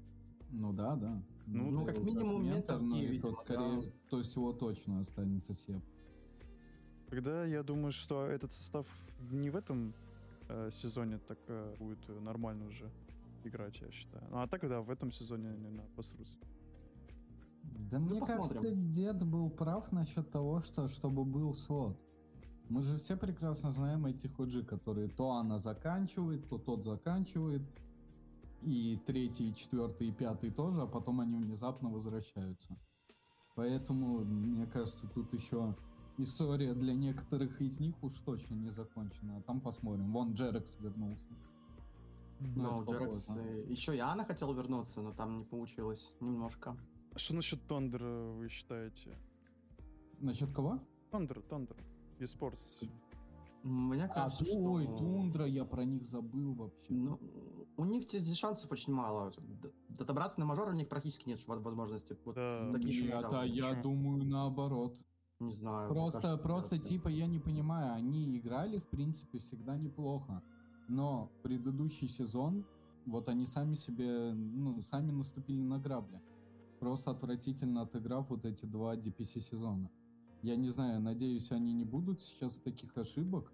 [0.51, 1.23] Ну да, да.
[1.47, 3.93] Ну, ну, как минимум, ментор, но ментовские, и тот видимо, скорее, да.
[4.11, 5.83] то всего точно останется Сеп.
[7.09, 8.87] Тогда я думаю, что этот состав
[9.31, 9.95] не в этом
[10.51, 12.91] э, сезоне так э, будет нормально уже
[13.47, 14.27] играть, я считаю.
[14.31, 16.39] Ну, а так, да, в этом сезоне они на обосрутся.
[17.63, 18.47] Да мне посмотрим.
[18.47, 21.99] кажется, дед был прав насчет того, что чтобы был слот.
[22.69, 27.63] Мы же все прекрасно знаем этих OG, которые то она заканчивает, то тот заканчивает.
[28.63, 32.79] И третий, и четвертый, и пятый тоже, а потом они внезапно возвращаются.
[33.57, 35.77] Поэтому, мне кажется, тут еще
[36.17, 39.39] история для некоторых из них уж точно не закончена.
[39.39, 40.13] А там посмотрим.
[40.13, 41.29] Вон Джерекс вернулся.
[42.41, 43.65] Ну, Джерекс, попозже.
[43.69, 46.77] еще и Анна хотела вернуться, но там не получилось немножко.
[47.15, 49.17] А Что насчет Тондера вы считаете?
[50.21, 50.81] Насчет кого?
[51.11, 51.77] Тондер, Тондер,
[52.19, 52.89] eSports.
[53.63, 54.59] Мне А, кажется, что...
[54.59, 56.93] ой, Тундра, я про них забыл вообще.
[56.93, 57.19] Ну,
[57.79, 59.33] у них здесь шансов очень мало.
[59.63, 62.17] Д- Отобраться на мажор у них практически нет во- возможности.
[62.25, 63.07] Вот Да, с такими?
[63.07, 64.99] Нет, а я думаю наоборот.
[65.41, 65.89] не знаю.
[65.89, 70.43] Просто, кажется, просто типа я не понимаю, они играли в принципе всегда неплохо,
[70.89, 72.65] но предыдущий сезон,
[73.07, 76.21] вот они сами себе, ну, сами наступили на грабли,
[76.81, 79.91] просто отвратительно отыграв вот эти два DPC сезона.
[80.43, 83.51] Я не знаю, надеюсь, они не будут сейчас таких ошибок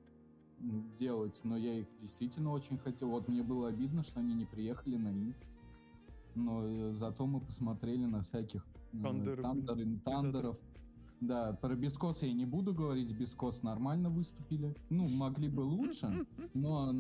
[0.99, 3.11] делать, но я их действительно очень хотел.
[3.11, 5.37] Вот мне было обидно, что они не приехали на Инт.
[6.35, 10.59] Но э, зато мы посмотрели на всяких Тандер- тандер- тандеров.
[11.21, 14.75] Да, про Бескос я не буду говорить, Бескос нормально выступили.
[14.89, 16.95] Ну, могли бы лучше, но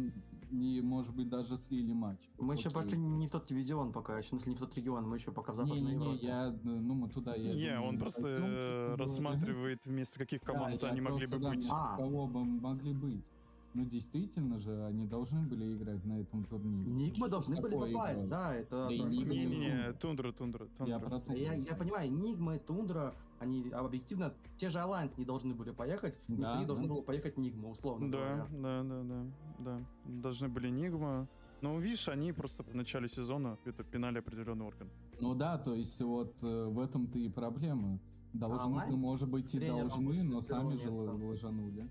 [0.51, 2.19] и, может быть, даже слили матч.
[2.39, 5.09] Мы еще пошли не в тот дивизион пока, еще, в смысле, не в тот регион,
[5.09, 6.27] мы еще пока в Западной Не-не-не, Европе.
[6.27, 7.35] я, ну, мы туда...
[7.35, 11.43] я Не, думаю, он не просто э, рассматривает вместо каких команд они могли просто, бы
[11.43, 11.67] да, быть.
[11.71, 11.97] А.
[11.97, 13.25] Кого бы могли быть?
[13.73, 16.91] Ну, действительно же, они должны были играть на этом турнире.
[16.91, 18.89] Нигмы должны были попасть, да, это...
[18.89, 18.93] Да.
[18.93, 21.21] Не-не-не, Тундра, Тундра, Я Тундра.
[21.21, 21.35] про.
[21.37, 26.21] Я, я понимаю, Нигма и Тундра, они объективно, те же Alliance не должны были поехать,
[26.29, 28.47] Да, да, должны было поехать Нигма, условно Да, говоря.
[28.51, 29.27] да, да, да,
[29.59, 29.81] да.
[30.05, 31.27] Должны были Нигма.
[31.63, 34.89] Но видишь, они просто в начале сезона это пинали определенный орган.
[35.21, 37.99] Ну да, то есть вот э, в этом-то и проблема.
[38.33, 40.89] Должны, Alliance может быть, и должны, но сами же места.
[40.91, 41.91] л- ложанули.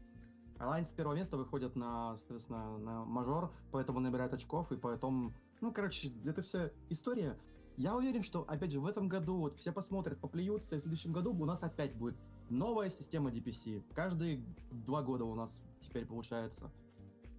[0.60, 5.72] Alliance с первого места выходят на, соответственно, на мажор, поэтому набирают очков, и поэтому, ну,
[5.72, 7.38] короче, это вся история.
[7.80, 11.14] Я уверен, что, опять же, в этом году вот все посмотрят, поплюются, и в следующем
[11.14, 12.18] году у нас опять будет
[12.50, 13.82] новая система DPC.
[13.94, 16.70] Каждые два года у нас теперь получается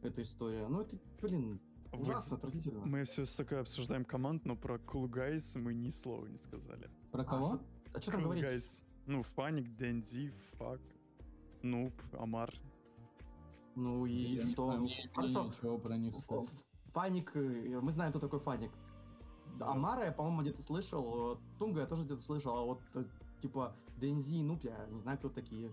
[0.03, 0.67] эта история.
[0.67, 1.61] Ну, это, блин,
[1.93, 2.87] ужасно, отвратительно.
[2.87, 6.89] Мы все такое обсуждаем команд, но про Cool Guys мы ни слова не сказали.
[7.13, 7.47] Про А кого?
[7.57, 7.61] шо-
[7.93, 8.45] А что там Cool говорить?
[8.45, 8.83] Guys.
[9.05, 10.81] Ну, Фаник, Дэнди, Фак,
[11.63, 12.51] Нуб, Амар.
[13.75, 14.71] Ну и Я- что?
[14.71, 15.45] а Хорошо.
[15.49, 16.15] ничего про них.
[16.95, 18.71] Фаник, э, мы знаем, кто такой Фаник.
[19.61, 23.05] Амара я, по-моему, где-то слышал, Тунга я тоже где-то слышал, а вот, э,
[23.43, 25.73] типа, Дензи и Нуп, я не знаю, кто такие.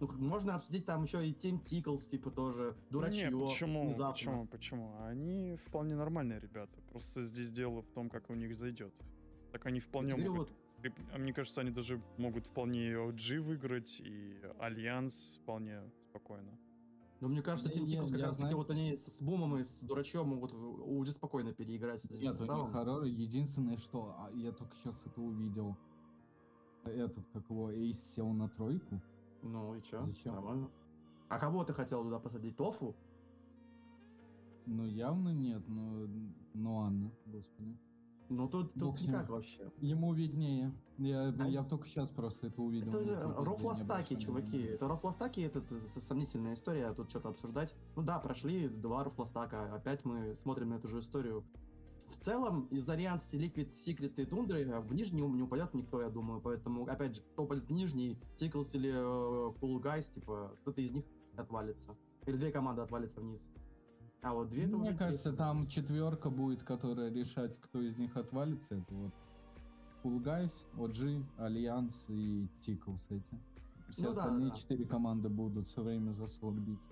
[0.00, 4.12] Ну, можно обсудить там еще и Team Tickles, типа, тоже, дурачье, Не, почему, внезапно.
[4.12, 4.92] почему, почему?
[5.02, 6.80] Они вполне нормальные ребята.
[6.90, 8.94] Просто здесь дело в том, как у них зайдет.
[9.52, 10.50] Так они вполне могут...
[10.84, 16.56] и- а Мне кажется, они даже могут вполне OG выиграть, и Альянс вполне спокойно.
[17.20, 18.56] Но мне кажется, Тим я- Тиклс как я раз таки знаю.
[18.58, 22.44] вот они с Бумом и с Дурачом могут уже спокойно переиграть с этим Нет, у
[22.44, 25.76] них хоро- Единственное, что а, я только сейчас это увидел.
[26.84, 29.02] Этот, как его, Эйс сел на тройку.
[29.42, 30.00] Ну и чё?
[30.02, 30.34] Зачем?
[30.34, 30.70] Нормально.
[31.28, 32.56] А кого ты хотел туда посадить?
[32.56, 32.94] Тофу?
[34.66, 36.06] Ну, явно нет, но...
[36.54, 37.76] Ну, Анна, господи.
[38.28, 39.70] Ну тут, Бог тут никак вообще.
[39.80, 40.72] Ему виднее.
[40.98, 42.92] Я, А- я только сейчас просто это увидел.
[44.12, 44.62] Это не чуваки.
[44.62, 47.74] Это рофлостаки, это, это сомнительная история, тут что-то обсуждать.
[47.96, 51.44] Ну да, прошли два рофлостака, опять мы смотрим на эту же историю.
[52.10, 56.08] В целом, из Alliance, Liquid, Secret и Тундры э, в нижний не упадет никто, я
[56.08, 56.40] думаю.
[56.40, 60.90] Поэтому, опять же, кто упадет в нижний, Tickles или э, Cool Guys, типа, кто-то из
[60.90, 61.04] них
[61.36, 61.96] отвалится.
[62.26, 63.42] Или две команды отвалятся вниз.
[64.22, 68.76] А вот две это Мне кажется, там четверка будет, которая решать, кто из них отвалится.
[68.76, 69.12] Это вот
[70.02, 73.40] Cool Guys, OG, Alliance и Tickles эти.
[73.90, 74.56] Все Ну да, остальные да.
[74.56, 76.90] четыре команды будут все время за слот биться.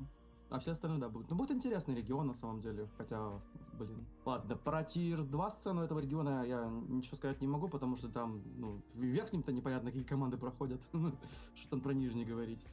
[0.48, 1.28] А все остальные, да, будут.
[1.30, 2.88] Ну, будет интересный регион, на самом деле.
[2.96, 3.32] Хотя,
[3.78, 4.06] блин.
[4.24, 8.80] Ладно, про tier-2 сцену этого региона я ничего сказать не могу, потому что там, ну,
[8.94, 10.80] в верхнем-то непонятно, какие команды проходят.
[11.54, 12.64] Что там про нижний говорить.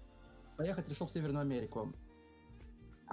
[0.56, 1.92] Поехать решил в Северную Америку.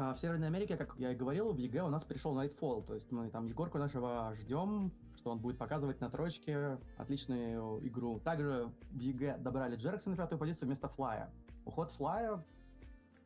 [0.03, 2.87] А в Северной Америке, как я и говорил, в EG у нас пришел Nightfall.
[2.87, 8.19] То есть мы там Егорку нашего ждем, что он будет показывать на троечке отличную игру.
[8.21, 11.31] Также в EG добрали Джеркса на пятую позицию вместо Флая.
[11.67, 12.43] Уход Флая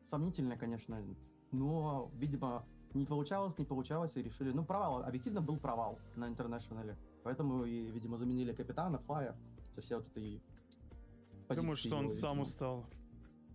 [0.09, 1.01] сомнительно, конечно,
[1.53, 4.51] но, видимо, не получалось, не получалось, и решили...
[4.51, 6.97] Ну, провал, объективно был провал на интернешнале.
[7.23, 9.33] Поэтому, и, видимо, заменили капитана, Флая,
[9.71, 10.43] со все вот этой...
[11.47, 12.43] Думаю, что он его, сам видимо.
[12.43, 12.85] устал.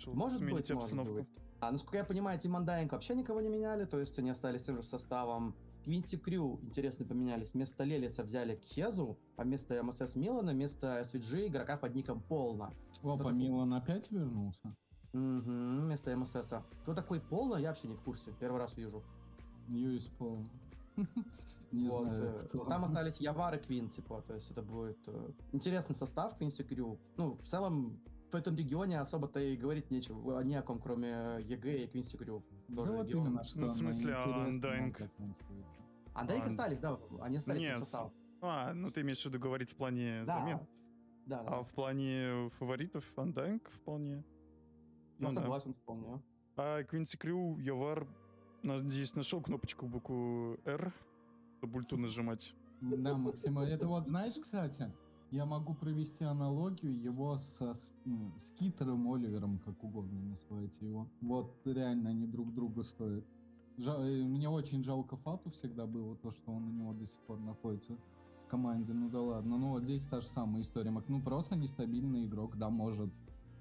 [0.07, 1.15] Может быть, может обстановку.
[1.17, 1.40] быть.
[1.61, 4.77] А насколько я понимаю, Тим Андайнг вообще никого не меняли, то есть они остались тем
[4.77, 5.55] же составом.
[5.85, 7.55] Квинси Крю, интересно, поменялись.
[7.55, 12.73] Вместо Лелиса взяли Кхезу, а вместо МСС Милана, вместо SVG игрока под ником Полна.
[13.03, 13.33] Опа, такой?
[13.35, 14.75] Милан опять вернулся?
[15.13, 16.51] Угу, вместо MSS.
[16.83, 18.33] Кто такой Полна, я вообще не в курсе.
[18.41, 19.03] Первый раз вижу.
[19.69, 20.45] Юис Пол.
[21.73, 22.65] Не Вот, знаю, э, кто.
[22.65, 26.99] Там остались YawaR и Quinn, типа, то есть это будет э, интересный состав Quincy Crew.
[27.17, 28.01] Ну, в целом,
[28.33, 32.43] в этом регионе особо-то и говорить нечего, ни о ком, кроме EG и Quincy Crew.
[32.69, 33.27] Да Тоже вот регион.
[33.27, 35.09] именно, что Ну, в смысле, а Undying?
[36.15, 38.13] А да их А, остались, да, они остались нет, в состав.
[38.43, 40.59] А, ну ты имеешь в виду говорить в плане Да, замен.
[41.27, 41.49] да, да.
[41.59, 44.25] А в плане фаворитов Undying вполне.
[45.19, 45.41] Я ну да.
[45.43, 46.21] согласен вполне.
[46.57, 48.07] А Квинси Крю, Явар,
[48.63, 50.93] надеюсь, нашел кнопочку букву R,
[51.59, 52.55] чтобы ульту нажимать.
[52.81, 54.91] Да, Максима, это вот знаешь, кстати,
[55.31, 57.93] я могу провести аналогию его со с,
[58.39, 61.07] с Китером Оливером, как угодно называйте его.
[61.21, 63.25] Вот реально они друг друга стоят.
[63.79, 67.19] Жа- э, мне очень жалко Фату всегда было, то, что он у него до сих
[67.21, 67.95] пор находится
[68.45, 68.93] в команде.
[68.93, 70.91] Ну да ладно, ну вот здесь та же самая история.
[70.91, 73.11] Мак- Ну просто нестабильный игрок, да, может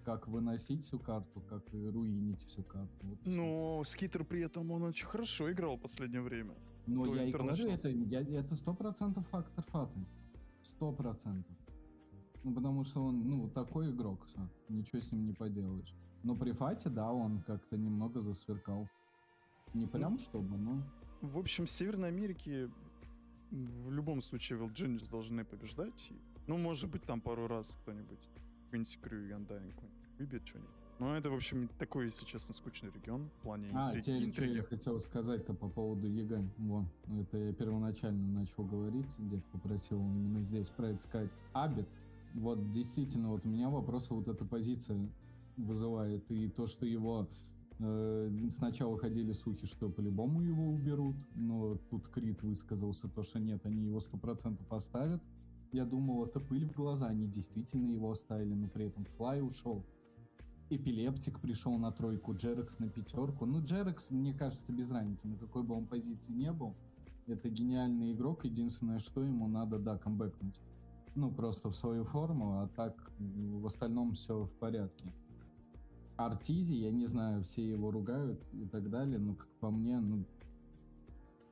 [0.05, 3.05] как выносить всю карту, как и руинить всю карту.
[3.05, 3.19] Вот.
[3.25, 6.55] Но Скитер при этом он очень хорошо играл в последнее время.
[6.87, 7.47] Но Кто я и говорю,
[8.39, 9.99] это сто процентов фактор фаты.
[10.63, 11.55] Сто процентов.
[12.43, 15.93] Ну, потому что он, ну, такой игрок, всё, ничего с ним не поделаешь.
[16.23, 18.87] Но при Fata, да, он как-то немного засверкал.
[19.73, 20.81] Не прям чтобы, но...
[21.21, 22.69] В общем, в Северной Америке
[23.51, 26.11] в любом случае Genius должны побеждать.
[26.47, 28.29] Ну, может быть, там пару раз кто-нибудь
[28.69, 29.73] Quincy Crew и Undying
[30.17, 30.78] выбьет что-нибудь.
[30.99, 34.01] Но это, в общем, такой, если честно, скучный регион в плане А, интриги.
[34.17, 34.57] что интриги.
[34.57, 36.43] я хотел сказать-то по поводу EG.
[36.57, 36.85] Во,
[37.21, 41.31] это я первоначально начал говорить, дед попросил именно здесь про это сказать.
[41.53, 41.87] Abed,
[42.33, 44.99] вот действительно, вот у меня вопросы вот эта позиция
[45.55, 46.29] вызывает.
[46.31, 47.29] И то, что его
[47.79, 53.65] э, сначала ходили слухи, что по-любому его уберут, но тут Крит высказался то, что нет,
[53.65, 55.21] они его сто процентов оставят.
[55.71, 59.85] Я думал, это пыль в глаза, они действительно его оставили, но при этом Флай ушел.
[60.69, 63.45] Эпилептик пришел на тройку, Джерекс на пятерку.
[63.45, 66.75] Ну, Джерекс, мне кажется, без разницы, на какой бы он позиции не был.
[67.25, 70.59] Это гениальный игрок, единственное, что ему надо, да, камбэкнуть.
[71.15, 75.11] Ну, просто в свою форму, а так в остальном все в порядке.
[76.17, 80.25] Артизи, я не знаю, все его ругают и так далее, но, как по мне, ну,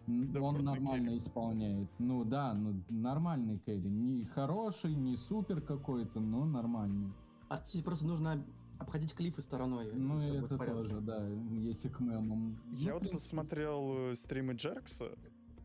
[0.07, 1.17] Да он нормально керри.
[1.17, 1.89] исполняет.
[1.99, 3.89] Ну да, ну нормальный кэрри.
[3.89, 7.11] Не хороший, не супер какой-то, но нормальный.
[7.49, 8.43] Артизе просто нужно
[8.79, 9.91] обходить клифы стороной.
[9.93, 12.59] Ну, это тоже, да, если к мемам.
[12.73, 15.17] Я Ну, вот посмотрел э, стримы Джеркса.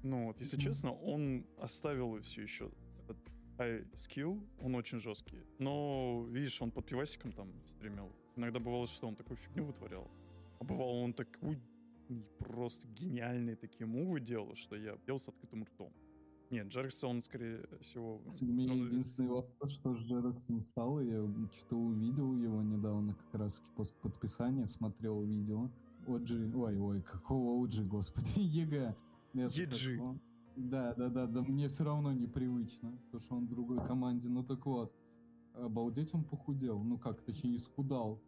[0.03, 2.71] Ну, вот, если честно, он оставил все еще
[3.05, 3.19] этот
[3.59, 5.41] high skill, он очень жесткий.
[5.59, 8.13] Но, видишь, он под пивасиком там стримил.
[8.37, 10.11] Иногда бывало, что он такую фигню вытворял.
[10.59, 11.59] А бывало, он такой
[12.39, 15.93] просто гениальные такие мувы делал, что я пел с открытым ртом.
[16.53, 18.21] Нет, Джеркса, он, скорее всего...
[18.41, 23.41] У меня он- единственный вопрос, что с Джерексом стало, я что-то увидел его недавно, как
[23.41, 25.71] раз таки после подписания, смотрел видео.
[26.07, 28.95] OG, ой, ой, какого OG, господи, EG.
[30.03, 30.21] Он?
[30.57, 34.29] Да, да, да, да, мне все равно непривычно, потому что он в другой команде.
[34.29, 34.93] Ну так вот,
[35.55, 38.21] обалдеть он похудел, ну как, точнее, исхудал.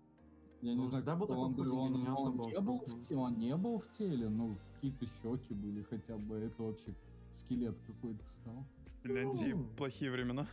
[0.62, 3.02] Я не Ну, знаю, всегда был он, он, не он не был в крупный.
[3.04, 6.94] те- он не был в теле, ну какие-то щеки были хотя бы, это вообще
[7.34, 8.66] скелет какой-то стал.
[9.02, 9.64] Финляндии Ну.
[9.76, 10.46] плохие времена.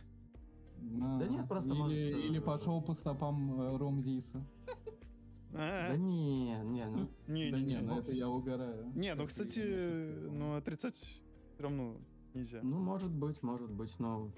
[0.78, 4.44] Да нет, просто или, может, э, или пошел по стопам э, Ромзиса.
[5.54, 8.90] А, Да не, не, ну, Не, да не, ну ну, это я угораю.
[8.94, 10.32] Не, ну, кстати, шучу.
[10.32, 11.98] ну, отрицать все равно
[12.34, 12.60] нельзя.
[12.62, 14.30] ну, может быть, может быть, но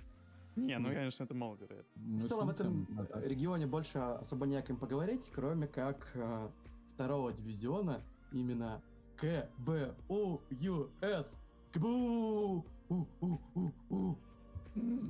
[0.57, 2.19] Не, ну, ну, конечно, это маловероятно.
[2.19, 2.87] В целом в этом
[3.23, 6.49] регионе больше особо не о ком поговорить, кроме как э,
[6.93, 8.03] второго дивизиона,
[8.33, 8.83] именно
[9.17, 11.31] К, Б, У, Ю, С.
[11.75, 12.65] КБУ!
[12.89, 14.17] У, у, у, у.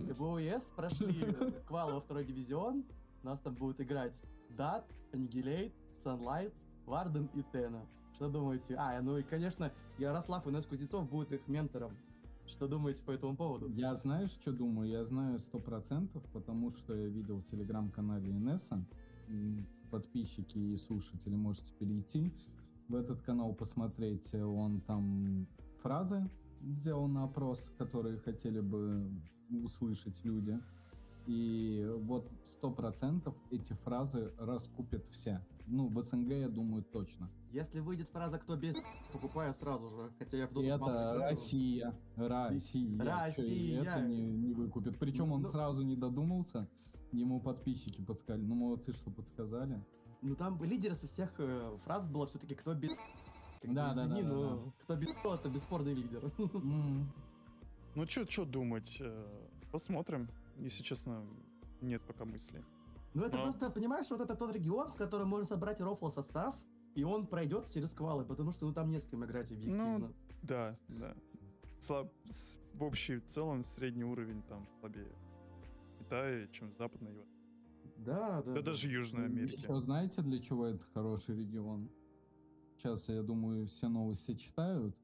[0.08, 1.14] КБУ и С прошли
[1.66, 2.84] квал во второй дивизион.
[3.22, 4.18] У нас там будут играть
[4.56, 6.54] Дат, Annihilate, Sunlight,
[6.86, 7.84] Варден и Тена.
[8.14, 8.76] Что думаете?
[8.76, 11.92] А, ну и, конечно, Ярослав и Нес Кузнецов будут их ментором.
[12.46, 13.68] Что думаете по этому поводу?
[13.68, 14.88] Я знаешь, что думаю?
[14.88, 18.82] Я знаю сто процентов, потому что я видел в телеграм-канале Инесса.
[19.90, 22.32] Подписчики и слушатели можете перейти
[22.88, 24.34] в этот канал, посмотреть.
[24.34, 25.46] Он там
[25.82, 26.26] фразы
[26.64, 29.10] сделал на опрос, которые хотели бы
[29.50, 30.58] услышать люди.
[31.26, 35.40] И вот сто процентов эти фразы раскупят все.
[35.66, 37.30] Ну, в СНГ, я думаю, точно.
[37.50, 38.74] Если выйдет фраза «Кто без...»,
[39.12, 40.12] покупаю сразу же.
[40.18, 41.30] Хотя я мало это.
[41.30, 43.02] Россия, Россия.
[43.02, 43.80] Россия.
[43.80, 44.98] Это не, не выкупит.
[44.98, 46.68] Причем он Ну- сразу не додумался.
[47.12, 48.44] Ему подписчики подсказали.
[48.44, 49.82] Ну, молодцы, что подсказали.
[50.20, 52.90] Ну там лидеры со всех э, фраз было все-таки «Кто без...».
[53.64, 54.72] Как бы, Да, да, извини, да, да, но да.
[54.78, 56.30] «Кто без...» это бесспорный лидер.
[56.38, 57.10] М,
[57.94, 58.98] Ну, что что думать?
[59.00, 60.28] Э, Посмотрим.
[60.58, 61.24] Если честно,
[61.80, 62.62] нет пока мысли.
[63.14, 63.42] Ну это Ну.
[63.44, 66.56] просто, понимаешь, вот это тот регион, в котором можно собрать рофла состав,
[66.94, 70.12] и он пройдет через квалы, потому что ну там не с кем играть объективно.
[70.42, 71.14] Да, да.
[71.80, 72.12] Слаб...
[72.74, 75.12] В общем и целом средний уровень там слабее.
[75.94, 77.30] в Китае, чем в Западной Европе.
[77.96, 78.42] Да, да.
[78.42, 78.60] Да да.
[78.62, 79.56] даже Южной Америке.
[79.56, 81.88] Ещё знаете, для чего это хороший регион?
[82.76, 84.94] Сейчас, я думаю, все новости читают.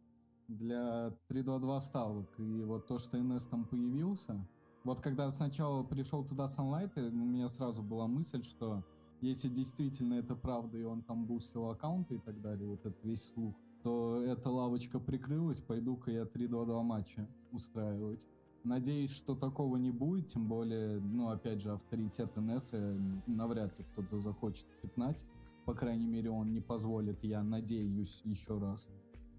[0.48, 2.26] Для 3-2-2 ставок.
[2.38, 4.44] И вот то, что НС там появился.
[4.82, 8.82] Вот когда сначала пришел туда Sunlight, у меня сразу была мысль, что
[9.20, 13.22] если действительно это правда, и он там бустил аккаунты и так далее, вот этот весь
[13.22, 18.26] слух, то эта лавочка прикрылась, пойду-ка я 3-2-2 матча устраивать.
[18.64, 22.72] Надеюсь, что такого не будет, тем более, ну, опять же, авторитет НС
[23.26, 25.24] навряд ли кто-то захочет пятнать.
[25.70, 28.88] По крайней мере, он не позволит, я надеюсь, еще раз.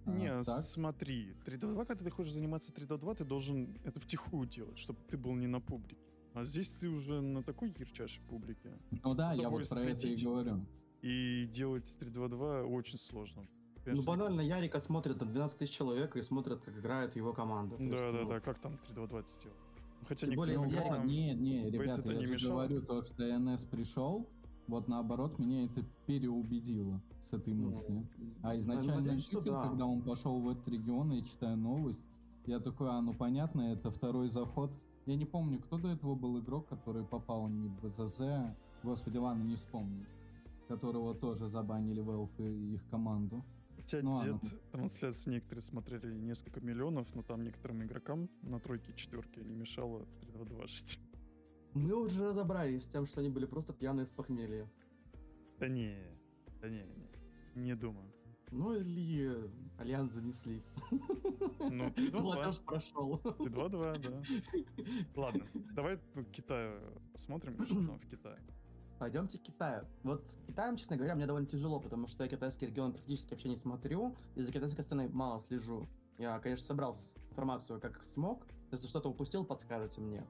[0.05, 0.63] А, Не, так?
[0.63, 5.35] смотри, 3-2-2, когда ты хочешь заниматься 3-2-2, ты должен это втихую делать, чтобы ты был
[5.35, 5.97] не на публике.
[6.33, 8.71] А здесь ты уже на такой ярчайшей публике.
[9.03, 10.65] Ну да, я вот про это и говорю.
[11.01, 13.41] И делать 3-2-2 очень сложно.
[13.41, 17.75] Ну Конечно, банально, Ярика смотрят там 12 тысяч человек и смотрят, как играет его команда.
[17.75, 19.57] То есть, Да, да, ну, да, как там 3-2-2 это сделать?
[19.99, 22.33] Ну, Хотя Тем более, Ну, Ярик- вот, игрокам не, не, Бейт ребята, я не же
[22.33, 22.51] мешало?
[22.53, 24.29] говорю то, что НС пришел,
[24.71, 28.07] вот наоборот, меня это переубедило с этой ну, мысли.
[28.41, 29.67] А ну, изначально надеюсь, что мысль, да.
[29.67, 32.03] когда он пошел в этот регион, я читаю новость,
[32.45, 34.71] я такой, а, ну понятно, это второй заход.
[35.05, 38.21] Я не помню, кто до этого был игрок, который попал не в БЗЗ,
[38.81, 40.05] господи, ладно, не вспомню,
[40.69, 43.43] которого тоже забанили Valve и их команду.
[43.75, 44.49] Хотя Ну дед ладно.
[44.71, 50.07] трансляции некоторые смотрели несколько миллионов, но там некоторым игрокам на тройке и четверке не мешало
[50.21, 50.99] 3-2-2 жить.
[51.73, 54.69] Мы уже разобрались с тем, что они были просто пьяные с похмелья.
[55.59, 55.95] Да не,
[56.59, 56.83] да не,
[57.55, 58.11] не, не думаю.
[58.51, 60.61] Ну или Альянс занесли.
[60.91, 62.21] Ну, 3-2-2.
[62.21, 63.15] Платеж прошел.
[63.23, 64.23] 3-2-2, да.
[65.21, 66.81] Ладно, давай к Китаю
[67.13, 68.39] посмотрим, что там в Китае.
[68.99, 69.85] Пойдемте к Китаю.
[70.03, 73.49] Вот с Китаем, честно говоря, мне довольно тяжело, потому что я китайский регион практически вообще
[73.49, 75.87] не смотрю, и за китайской сценой мало слежу.
[76.17, 76.95] Я, конечно, собрал
[77.29, 78.45] информацию как смог.
[78.71, 80.23] Если что-то упустил, подскажете мне.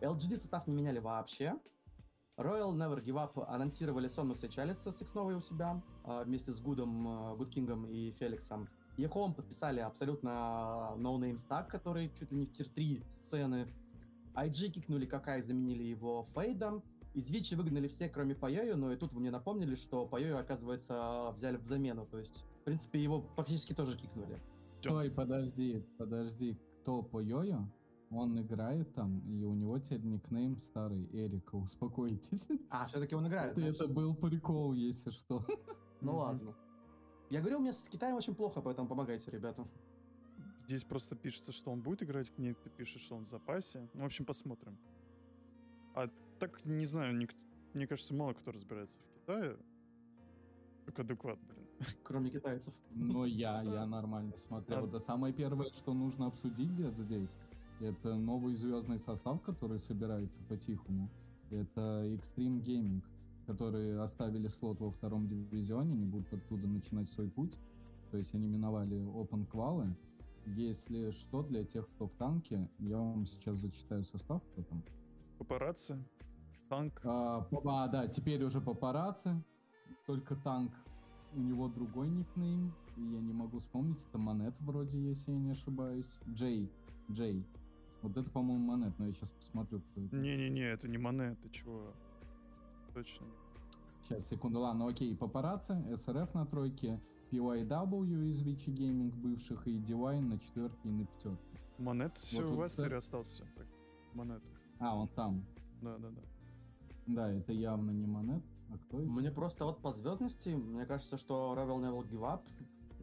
[0.00, 1.56] LGD состав не меняли вообще.
[2.38, 6.60] Royal Never Give Up анонсировали Somnus'а и Chalice'а с xNova'ой у себя, а, вместе с
[6.60, 8.68] Гудом, а, Гудкингом и Феликсом.
[8.96, 13.66] EHOME подписали абсолютно no-name stack, который чуть ли не в tier-3 сцены.
[14.34, 16.84] IG кикнули Какай, заменили его Фейдом.
[17.14, 21.32] Из Вичи выгнали все, кроме Пайою, но и тут вы мне напомнили, что Пайою, оказывается,
[21.34, 22.06] взяли в замену.
[22.06, 24.40] То есть, в принципе, его практически тоже кикнули.
[24.80, 27.64] Стой, подожди, подожди, кто по Йо-Йо?
[28.10, 32.48] Он играет там, и у него теперь никнейм старый, Эрика, успокойтесь.
[32.70, 33.52] А, все-таки он играет.
[33.52, 33.80] Это, значит.
[33.82, 35.44] это был прикол, если что.
[36.00, 36.54] Ну ладно.
[37.30, 39.66] Я говорю, у меня с Китаем очень плохо, поэтому помогайте, ребята.
[40.64, 43.88] Здесь просто пишется, что он будет играть, мне ты пишешь, что он в запасе.
[43.94, 44.78] Ну, в общем, посмотрим.
[45.94, 47.34] А так, не знаю, ник-
[47.74, 49.56] мне кажется, мало кто разбирается в Китае.
[50.86, 51.66] Только адекват, блин.
[52.02, 52.72] Кроме китайцев.
[52.90, 54.84] Но я, я нормально смотрел.
[54.84, 57.36] А- Это самое первое, что нужно обсудить где-то здесь.
[57.80, 61.08] Это новый звездный состав, который собирается по-тихому.
[61.50, 63.02] Это Extreme Gaming,
[63.46, 67.56] которые оставили слот во втором дивизионе, не будут оттуда начинать свой путь.
[68.10, 69.94] То есть они миновали Open квалы.
[70.56, 74.82] Если что, для тех, кто в танке, я вам сейчас зачитаю состав, кто там.
[75.38, 76.02] Папарацци,
[76.68, 77.00] танк.
[77.04, 79.42] А, а, да, теперь уже папарацци,
[80.06, 80.72] только танк.
[81.34, 86.18] У него другой никнейм, я не могу вспомнить, это Монет вроде, если я не ошибаюсь.
[86.26, 86.72] Джей,
[87.10, 87.46] Джей.
[88.02, 90.16] Вот это, по-моему, Монет, но я сейчас посмотрю, кто это.
[90.16, 91.92] Не-не-не, это не Монет, ты чего?
[92.94, 93.26] Точно.
[94.02, 100.22] Сейчас, секунду, ладно, окей, папарацци, СРФ на тройке, PYW из Вичи Gaming бывших и Divine
[100.22, 101.58] на четверке и на пятерке.
[101.78, 103.44] Монет все вот в это- Эстере остался.
[103.56, 103.66] Так,
[104.14, 104.42] Монет.
[104.78, 105.44] А, он там.
[105.82, 106.22] Да, да, да.
[107.06, 108.42] Да, это явно не Монет.
[108.72, 109.08] А кто это?
[109.10, 112.42] Мне просто вот по звездности, мне кажется, что Rebel Never Give Up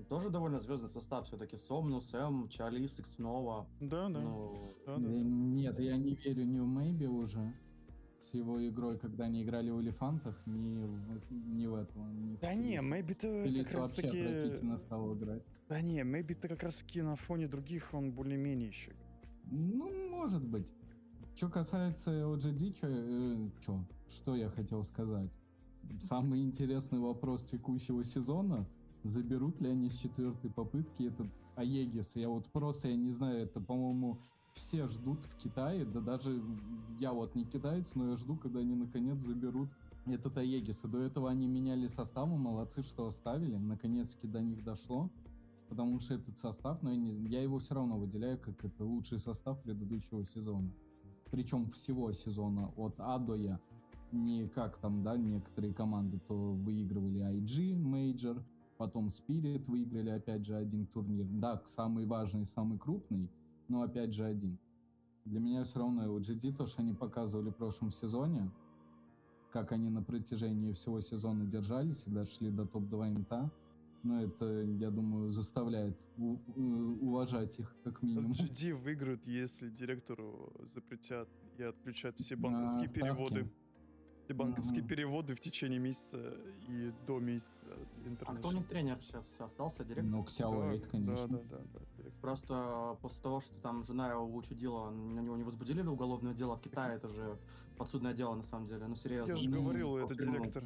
[0.03, 1.25] тоже довольно звездный состав.
[1.27, 3.67] Все-таки Сомну, Сэм, Чалис, Икснова.
[3.79, 4.21] Да, да.
[4.21, 5.09] Ну, да, да.
[5.09, 7.53] Нет, я не верю ни в Мэйби уже.
[8.19, 12.07] С его игрой, когда они играли в Элефантах, ни в, ни в этого.
[12.09, 14.07] Ни в Да не, Фелис как раз таки...
[14.07, 15.43] отвратительно стал играть.
[15.69, 18.93] Да не, Maybe-то как раз таки на фоне других он более-менее еще.
[19.51, 20.71] Ну, может быть.
[21.35, 25.37] Что касается LGD, чё, э, чё, что я хотел сказать?
[26.01, 28.65] Самый интересный вопрос текущего сезона,
[29.05, 32.15] заберут ли они с четвертой попытки этот Аегис.
[32.15, 34.17] Я вот просто, я не знаю, это, по-моему,
[34.55, 36.41] все ждут в Китае, да даже
[36.99, 39.69] я вот не китаец, но я жду, когда они наконец заберут
[40.05, 40.83] этот Аегис.
[40.83, 45.09] И до этого они меняли составы, молодцы, что оставили, наконец-таки до них дошло.
[45.69, 49.19] Потому что этот состав, но я, не- я его все равно выделяю как это лучший
[49.19, 50.71] состав предыдущего сезона.
[51.31, 53.59] Причем всего сезона от А до Я.
[54.11, 58.41] Не как там, да, некоторые команды то выигрывали IG Major,
[58.77, 61.25] потом Spirit выиграли опять же один турнир.
[61.25, 63.29] Да, самый важный, самый крупный,
[63.67, 64.57] но опять же один.
[65.25, 68.51] Для меня все равно LGD, то, что они показывали в прошлом сезоне,
[69.51, 73.49] как они на протяжении всего сезона держались и дошли до топ-2 инта,
[74.03, 76.37] ну, это, я думаю, заставляет у-
[77.01, 78.33] уважать их как минимум.
[78.33, 83.49] LGD выиграют, если директору запретят и отключат все банковские А, ставки.
[84.25, 84.87] Все банковские Мгм.
[84.87, 86.17] переводы в течение месяца
[86.67, 87.67] и до месяца
[88.25, 90.11] а кто у них тренер сейчас остался, директор?
[90.11, 91.27] Ну, Xiao Wei, конечно.
[91.27, 92.09] Да, да, да, да.
[92.21, 96.55] Просто после того, что там жена его учудила, на него не возбудили ли уголовное дело
[96.55, 97.37] в Китае, это же
[97.77, 99.33] подсудное дело на самом деле, ну серьезно.
[99.33, 100.63] Я же говорил, это директор.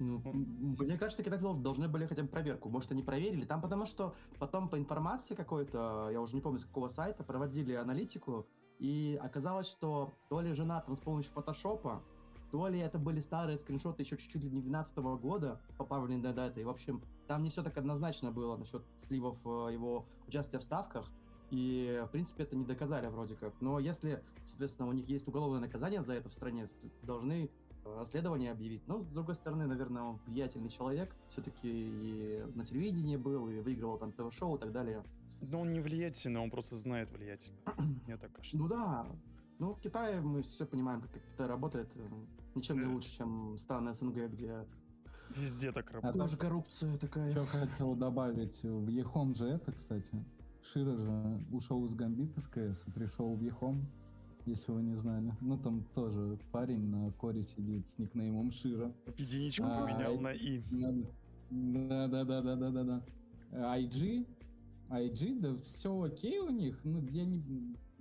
[0.00, 2.68] Ну, мне кажется, китайцы дол- должны были хотя бы проверку.
[2.68, 3.44] Может, они проверили.
[3.44, 7.74] Там потому что потом по информации какой-то, я уже не помню с какого сайта, проводили
[7.74, 8.48] аналитику,
[8.80, 12.02] и оказалось, что то ли жена там с помощью фотошопа,
[12.52, 16.60] то ли это были старые скриншоты еще чуть-чуть ли не 12 года, поправленные до даты.
[16.60, 20.62] И, в общем, там не все так однозначно было насчет сливов э, его участия в
[20.62, 21.10] ставках.
[21.50, 23.54] И, в принципе, это не доказали вроде как.
[23.62, 26.66] Но если, соответственно, у них есть уголовное наказание за это в стране,
[27.02, 27.48] должны
[27.84, 28.86] э, расследование объявить.
[28.86, 31.16] Но, с другой стороны, наверное, он влиятельный человек.
[31.28, 35.02] Все-таки и на телевидении был, и выигрывал там ТВ-шоу и так далее.
[35.40, 37.56] Но он не влиятельный, он просто знает влиятельно.
[38.06, 38.58] Мне так кажется.
[38.58, 39.06] Ну да.
[39.58, 41.88] Ну, в Китае мы все понимаем, как Китай работает.
[42.54, 44.66] Ничем не лучше, чем страны СНГ, где
[45.36, 46.24] Везде так А работает.
[46.24, 47.30] тоже коррупция такая.
[47.30, 50.12] Что хотел добавить, в Ехом же это, кстати,
[50.62, 53.86] Шира же ушел из Гамбит из КС пришел в Ехом,
[54.44, 55.32] если вы не знали.
[55.40, 58.92] Ну, там тоже парень на коре сидит с никнеймом Шира.
[59.16, 60.62] Единичку А, поменял на И.
[61.50, 63.02] Да, да, да, да, да, да, да.
[63.76, 64.26] IG,
[64.90, 66.78] IG, да, все окей у них.
[66.84, 67.42] Ну, я не.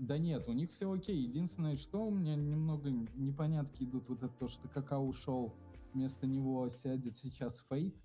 [0.01, 1.15] Да нет, у них все окей.
[1.21, 5.53] Единственное, что у меня немного непонятки идут, вот это то, что Какао ушел,
[5.93, 7.95] вместо него сядет сейчас Фейт.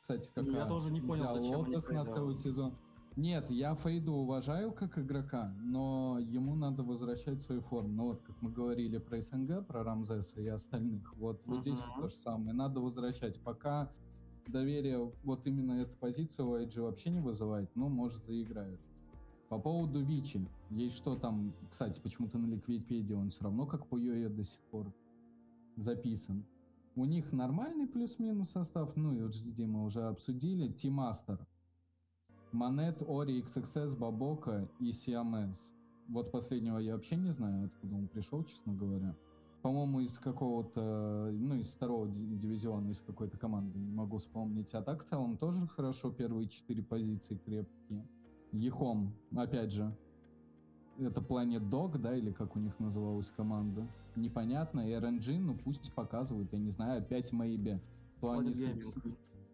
[0.00, 2.74] Кстати, Ну, какая я тоже не понял, взял зачем отдых на целый сезон.
[3.14, 7.92] Нет, я Фейду уважаю как игрока, но ему надо возвращать свою форму.
[7.92, 12.02] Ну вот, как мы говорили про СНГ, про Рамзеса и остальных, вот, вот здесь Мгм.
[12.02, 12.52] то же самое.
[12.52, 13.40] Надо возвращать.
[13.44, 13.92] Пока
[14.48, 18.80] доверие вот именно эта позиция у IG вообще не вызывает, но может заиграют.
[19.48, 23.96] По поводу Вичи, есть что там, кстати, почему-то на Ликвидпедии он все равно как по
[23.96, 24.92] Йое до сих пор
[25.76, 26.44] записан.
[26.96, 30.68] У них нормальный плюс-минус состав, ну и HDD мы уже обсудили.
[30.68, 31.38] T-Master,
[32.52, 35.56] Монет, Ори, XXS, Бабока и CMS.
[36.08, 39.14] Вот последнего я вообще не знаю, откуда он пришел, честно говоря.
[39.62, 44.72] По-моему, из какого-то, ну, из второго ди- дивизиона, из какой-то команды, не могу вспомнить.
[44.74, 48.06] А так, в целом, тоже хорошо, первые четыре позиции крепкие.
[48.52, 49.94] Ехом, опять же,
[50.98, 53.86] это Planet Dog, да, или как у них называлась команда.
[54.16, 57.80] Непонятно, и RNG, ну, пусть показывают, я не знаю, опять Maybe.
[58.20, 58.94] То они с-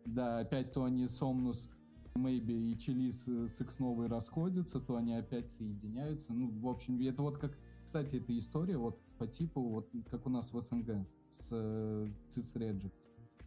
[0.06, 1.68] да, опять то они Сомнус,
[2.14, 6.32] Мэйби и Челис э, с X новой расходятся, то они опять соединяются.
[6.32, 10.30] Ну, в общем, это вот как, кстати, эта история вот по типу, вот как у
[10.30, 12.92] нас в СНГ с э, Cis Reject.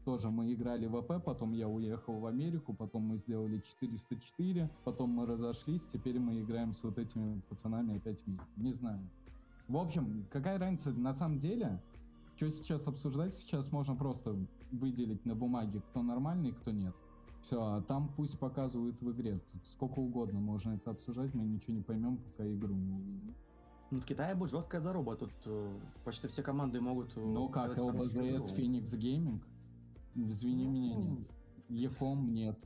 [0.08, 5.10] Тоже мы играли в АП, потом я уехал в Америку, потом мы сделали 404, потом
[5.10, 8.46] мы разошлись, теперь мы играем с вот этими пацанами опять вместе.
[8.56, 9.02] Не знаю.
[9.68, 11.82] В общем, какая разница на самом деле?
[12.38, 13.34] Что сейчас обсуждать?
[13.34, 14.34] Сейчас можно просто
[14.72, 16.96] выделить на бумаге, кто нормальный, кто нет.
[17.42, 19.42] Все, а там пусть показывают в игре.
[19.52, 23.36] Тут сколько угодно можно это обсуждать, мы ничего не поймем, пока игру не увидим.
[23.92, 25.18] Ну, в Китае будет жесткая заруба.
[25.18, 27.12] Тут э, почти все команды могут...
[27.18, 28.54] э, Ну как, ЛБЗС.
[28.54, 29.42] Phoenix Gaming?
[30.26, 31.28] Извини Ну, меня, нет.
[31.70, 32.58] Ехом нет.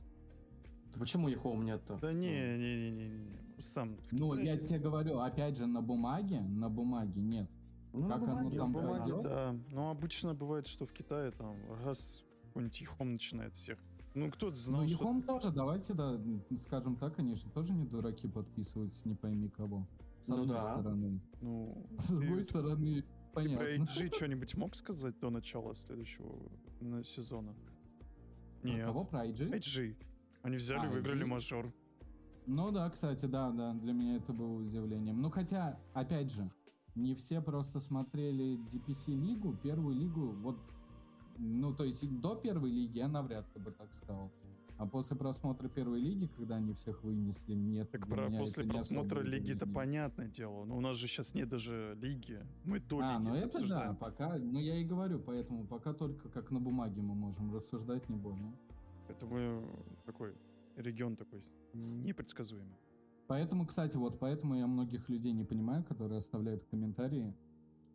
[0.98, 1.98] Почему home нет-то?
[2.00, 3.26] Да не, не, не, не, не.
[3.74, 7.48] Там в Ну, я тебе говорю, опять же, на бумаге, на бумаге нет.
[7.92, 8.80] Ну, на как оно бумаге, На там да.
[8.80, 9.56] бумаге, да.
[9.70, 13.78] Но обычно бывает, что в Китае там раз какой-нибудь ихом начинает всех.
[14.14, 14.98] Ну, кто-то знал, Ну, что...
[14.98, 16.20] Ехом тоже, давайте, да,
[16.58, 19.86] скажем так, они же тоже не дураки подписываются, не пойми кого.
[20.20, 20.72] С Ну одной да.
[20.80, 21.20] стороны.
[21.40, 23.04] Ну, С другой ты- стороны,
[23.34, 23.84] Ты про понятно.
[23.84, 26.50] HG что-нибудь мог сказать до начала следующего
[27.04, 27.54] сезона?
[28.60, 28.86] Про Нет.
[28.86, 29.50] Кого про IG?
[29.50, 29.96] HG.
[30.42, 31.26] Они взяли, А, выиграли IG?
[31.28, 31.72] мажор.
[32.46, 35.20] Ну да, кстати, да, да, для меня это было удивлением.
[35.22, 36.50] Ну хотя, опять же,
[36.94, 40.58] не все просто смотрели DPC-лигу, первую лигу, вот,
[41.38, 44.30] ну то есть до первой лиги я навряд ли бы так сказал.
[44.82, 47.88] А после просмотра первой лиги, когда они всех вынесли, нет.
[47.92, 50.64] Так про после просмотра лиги это понятное дело.
[50.64, 52.44] Но у нас же сейчас нет даже лиги.
[52.64, 53.92] Мы до А, лиги ну это обсуждаем.
[53.92, 58.08] да, пока, ну я и говорю, поэтому пока только как на бумаге мы можем рассуждать
[58.08, 58.52] не больно.
[59.06, 59.64] Это мы
[60.04, 60.34] такой
[60.74, 62.76] регион такой непредсказуемый.
[63.28, 67.32] Поэтому, кстати, вот поэтому я многих людей не понимаю, которые оставляют комментарии.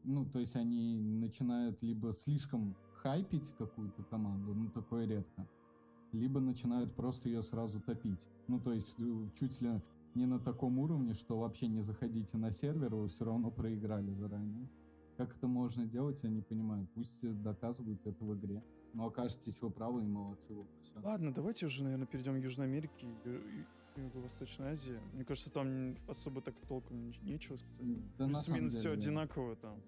[0.05, 5.45] Ну, то есть они начинают либо слишком хайпить какую-то команду, ну, такое редко,
[6.11, 8.27] либо начинают просто ее сразу топить.
[8.47, 9.81] Ну, то есть э, чуть ли
[10.15, 14.67] не на таком уровне, что вообще не заходите на сервер, вы все равно проиграли заранее.
[15.17, 16.87] Как это можно делать, я не понимаю.
[16.95, 18.63] Пусть э, доказывают это в игре.
[18.93, 20.53] Но окажетесь вы правы и молодцы.
[20.53, 20.99] Вот, всё.
[21.03, 24.99] Ладно, давайте уже, наверное, перейдем к Южной Америке и Юго-Восточной Азии.
[25.13, 28.15] Мне кажется, там особо так толком не- нечего сказать.
[28.17, 28.93] Да Плюс-минус все да.
[28.93, 29.81] одинаково там.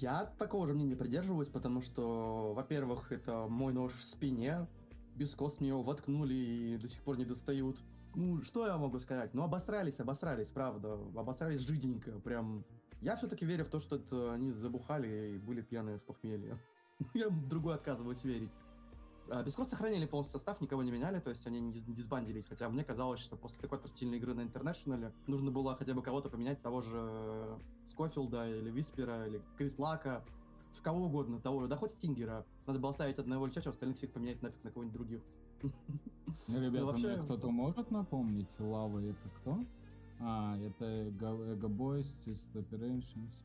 [0.00, 4.66] Я такого же мнения придерживаюсь, потому что, во-первых, это мой нож в спине.
[5.18, 7.80] Без кост мне его воткнули и до сих пор не достают.
[8.14, 9.34] Ну, что я могу сказать?
[9.34, 10.94] Ну, обосрались, обосрались, правда.
[11.16, 12.64] Обосрались жиденько, прям.
[13.00, 16.56] Я все-таки верю в то, что это они забухали и были пьяные с похмелья.
[17.14, 18.50] Я другой отказываюсь верить.
[19.28, 21.94] А, Без кост сохранили полностью состав, никого не меняли, то есть они не дис- не
[21.94, 22.46] дисбандились.
[22.48, 26.28] Хотя мне казалось, что после такой отвратительной игры на Интернешнале нужно было хотя бы кого-то
[26.28, 30.24] поменять, того же Скофилда или Виспера или Крислака,
[30.78, 32.44] в кого угодно, того, да хоть Стингера.
[32.66, 35.20] Надо было оставить одного Ильича, остальных всех поменять нафиг на кого-нибудь других.
[36.48, 39.64] Ребята, вообще- мне кто-то может напомнить, Лава это кто?
[40.20, 41.10] А, это
[41.68, 43.42] Boys, Twisted Operations.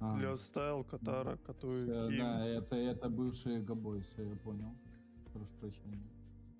[0.00, 4.74] А, Для Стайл, Катара, Катуи, да, это, это бывшие Ego Boys, я понял.
[5.32, 6.02] Прошу прощения.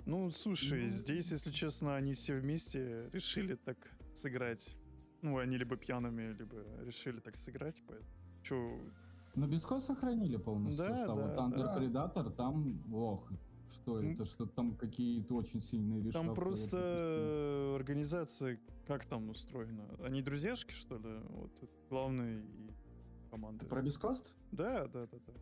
[0.06, 0.88] Ну, слушай, Ну.
[0.88, 3.76] здесь, если честно, они все вместе решили так
[4.14, 4.76] сыграть.
[5.22, 8.10] Ну, они либо пьяными, либо решили так сыграть, поэтому...
[8.42, 8.80] Чё,
[9.34, 11.16] Но без кос сохранили полностью Да, состав.
[11.16, 11.78] да, вот Thunder да.
[11.78, 13.30] Predator, там, ох,
[13.70, 14.12] что М.
[14.12, 16.26] это, что там какие-то очень сильные решения.
[16.26, 19.88] там просто э, организация как там устроена?
[20.04, 21.20] Они друзьяшки, что ли?
[21.30, 22.70] Вот это главный и
[23.30, 23.64] команда.
[23.66, 24.36] Про Бескост?
[24.50, 25.32] Да, да, да, да.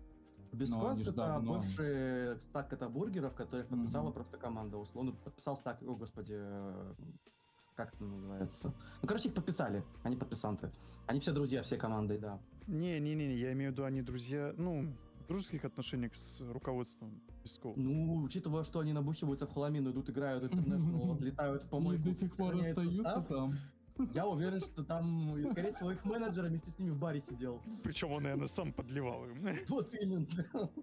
[0.52, 1.54] Бескост это давно.
[1.54, 4.12] бывший стак это бургеров, которых подписала Мгм.
[4.14, 5.12] просто команда условно.
[5.24, 6.94] Подписал стак, о господи, э,
[7.74, 8.72] как это называется?
[9.02, 10.70] Ну, короче, их подписали, они подписанты.
[11.06, 12.40] Они все друзья, все команды, да.
[12.70, 14.86] Не-не-не, я имею в виду, они друзья, ну,
[15.24, 17.74] в дружеских отношениях с руководством Пескова.
[17.76, 22.14] Ну, учитывая, что они набухиваются в хламину, идут, играют International, отлетают в И помойку, до
[22.14, 23.54] сих пор остаются там.
[24.14, 27.60] Я уверен, что там, скорее всего, их менеджер вместе с ними в баре сидел.
[27.82, 29.56] Причем он, наверное, сам подливал им.
[29.68, 30.26] Вот именно.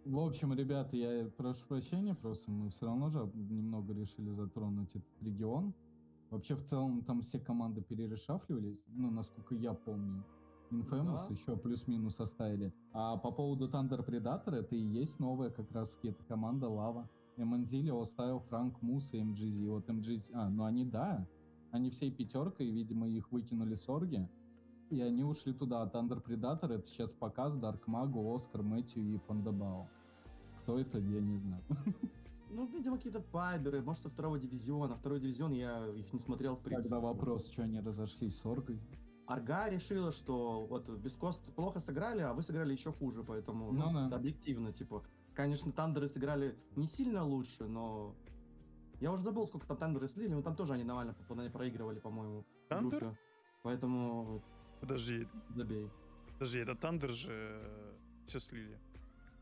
[0.06, 5.22] В общем, ребята, я прошу прощения, просто мы все равно же немного решили затронуть этот
[5.22, 5.74] регион.
[6.30, 10.24] Вообще, в целом, там все команды перерешафливались, ну, насколько я помню.
[10.72, 11.34] Infamous Да.
[11.34, 12.74] еще плюс-минус оставили.
[12.94, 17.10] А по поводу Thunder Predator, это и есть новая как раз эта команда Лава.
[17.38, 19.70] Эманзили оставил Франк Мус и MGZ.
[19.70, 20.32] Вот MGZ...
[20.34, 21.28] А, ну они, да,
[21.72, 24.28] они всей пятеркой, видимо, их выкинули с Орги.
[24.90, 25.84] И они ушли туда.
[25.84, 29.88] А Thunder Predator это сейчас показ Дарк Магу, Оскар, Мэтью и Пандабао.
[30.62, 31.64] Кто это, я не знаю.
[32.50, 34.96] Ну, видимо, какие-то пайберы, может, со второго дивизиона.
[34.96, 36.90] Второй дивизион я их не смотрел, в принципе.
[36.90, 38.80] Тогда вопрос, что они разошлись с Оргой.
[39.28, 43.92] Арга решила, что вот без кост плохо сыграли, а вы сыграли еще хуже, поэтому Ну
[43.92, 44.16] ну, да.
[44.16, 45.04] объективно, типа.
[45.36, 48.16] Конечно, Thunder'ы сыграли не сильно лучше, но
[49.02, 51.14] я уже забыл, сколько там Thunder'ы слили, но там тоже они нормально
[51.52, 52.44] проигрывали, по-моему.
[52.66, 53.00] в Thunder?
[53.00, 53.18] группе.
[53.64, 54.42] Поэтому
[54.80, 55.90] Подожди, забей.
[56.34, 57.62] подожди, это Thunder же
[58.26, 58.80] все слили.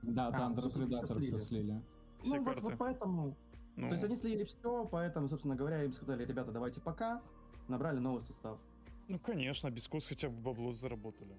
[0.02, 1.38] Да, А, Thunder всё слили, всё Predator все слили.
[1.40, 1.82] слили.
[2.22, 2.62] Все ну, вот, карты.
[2.64, 3.38] вот поэтому.
[3.76, 7.22] Ну, То есть они слили все, поэтому, собственно говоря, им сказали, ребята, давайте пока.
[7.68, 8.60] Набрали новый состав.
[9.08, 11.36] Ну, конечно, без кос хотя бы бабло заработали.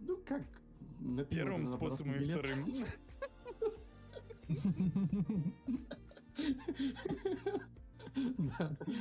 [0.00, 0.42] Ну, как?
[1.00, 2.66] на Первым способом и вторым.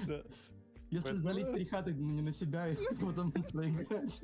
[0.07, 0.23] Да.
[0.91, 4.21] Если залить три хаты не на себя и потом проиграть.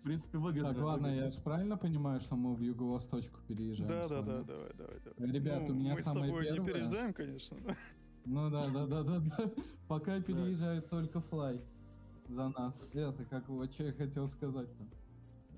[0.00, 0.74] В принципе, выгодно.
[0.74, 4.72] Так, ладно, я же правильно понимаю, что мы в юго-восточку переезжаем Да, да, да, давай,
[4.74, 5.32] давай, давай.
[5.32, 7.56] Ребят, Ну, у меня мы с самое тобой не первое- переждаем, конечно.
[8.24, 9.50] Ну да, да, да, да, да.
[9.86, 11.60] Пока переезжает только Флай
[12.30, 12.90] за нас.
[12.94, 14.84] Это как вот что я хотел сказать-то.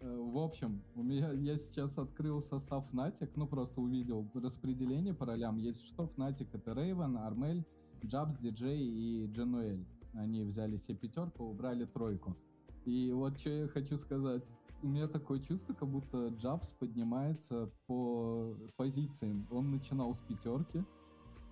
[0.01, 5.27] Э, В общем, у меня я сейчас открыл состав Fnatic, ну просто увидел распределение по
[5.27, 5.57] ролям.
[5.59, 7.64] Есть что Fnatic это Рейвен, Армель,
[8.05, 9.85] Джабс, Диджей и Джануэль.
[10.14, 12.37] Они взяли себе пятерку, убрали тройку.
[12.85, 14.45] И вот что я хочу сказать.
[14.83, 19.47] У меня такое чувство, как будто Джабс поднимается по позициям.
[19.53, 20.83] Он начинал с пятерки,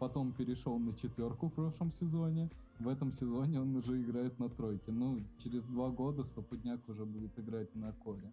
[0.01, 2.51] потом перешел на четверку в прошлом сезоне.
[2.81, 4.91] В этом сезоне он уже играет на тройке.
[4.91, 8.33] Ну, через два года Стопудняк уже будет играть на коре.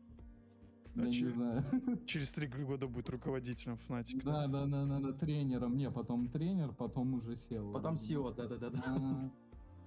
[0.96, 1.64] А Я не че- знаю.
[2.06, 4.24] Через три года будет руководителем Fnatic.
[4.24, 5.76] Да, да, да, да, да, тренером.
[5.76, 7.74] Не, потом тренер, потом уже сел.
[7.74, 8.82] Потом SEO, да-да-да.
[8.86, 9.30] А,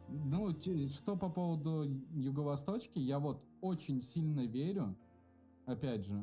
[0.08, 0.54] Ну,
[0.88, 4.94] что по поводу Юго-Восточки, я вот очень сильно верю,
[5.64, 6.22] опять же,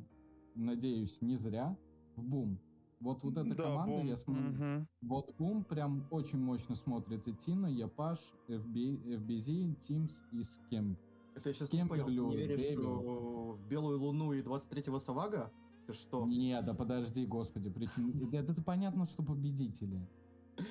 [0.56, 1.76] надеюсь, не зря,
[2.16, 2.60] в бум.
[3.00, 4.08] Вот, вот эта Да, команда, бум.
[4.08, 4.88] я смотрю, Мгм.
[5.02, 7.32] вот бум прям очень мощно смотрится.
[7.32, 10.98] Тина, Япаш, FB, FBZ, Teams и Скем.
[11.36, 13.54] Это я сейчас С кем не понял, не веришь Дэвил?
[13.54, 15.52] в Белую Луну и 23-го Савага?
[15.86, 16.26] Ты что?
[16.26, 20.02] Не, да подожди, господи, причем- это, это понятно, что победители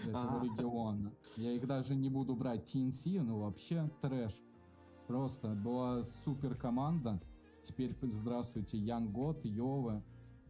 [0.04, 0.44] этого А.
[0.44, 1.12] региона.
[1.36, 2.74] Я их даже не буду брать.
[2.74, 4.34] TNC, ну вообще трэш.
[5.06, 7.20] Просто была супер команда.
[7.62, 10.02] Теперь здравствуйте, Ян Гот, Йова.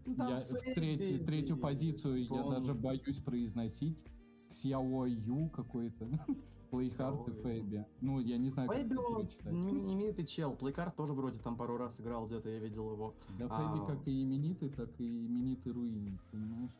[0.06, 4.04] Ну, там Я в Фейби, третий- третью позицию типа я он- даже боюсь произносить.
[4.50, 6.06] Ксяо Ю какой-то.
[6.70, 7.32] Плейхард и.
[7.42, 7.84] Фейби.
[8.00, 10.54] Ну, я не знаю, как Фейби, это он не- именитый чел.
[10.56, 13.14] Плейкард тоже вроде там пару раз играл где-то, я видел его.
[13.38, 13.56] Да А.
[13.74, 16.70] Фейби как и именитый, так и именитый руин, понимаешь?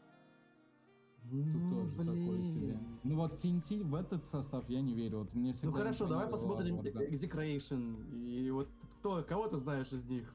[1.29, 2.61] Тут Ну, тоже такое себе.
[2.61, 2.79] блин.
[3.03, 5.19] Ну вот TNT в этот состав я не верю.
[5.21, 6.77] Вот мне Ну всегда хорошо, давай посмотрим.
[6.77, 8.15] Execration.
[8.15, 8.69] И вот
[9.01, 10.33] кто, кого ты знаешь из них?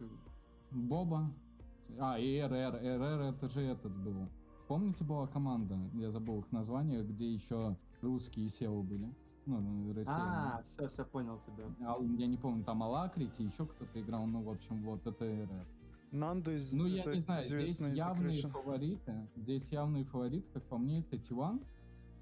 [0.72, 1.32] Боба.
[2.00, 2.76] А, и РР.
[2.76, 4.28] РР это же этот был.
[4.68, 9.14] Помните, была команда, я забыл их название, где еще русские SEO были?
[9.46, 10.08] Ну, россияне.
[10.08, 11.66] А, все, все, понял тебя.
[11.86, 15.66] А, я не помню, там Алакрити, еще кто-то играл, ну, в общем, вот, это РР.
[16.12, 18.50] Нандо из Ну, я не знаю, здесь явные Execration.
[18.50, 19.28] фавориты.
[19.36, 21.62] Здесь явные фавориты, как по мне, это Тиван.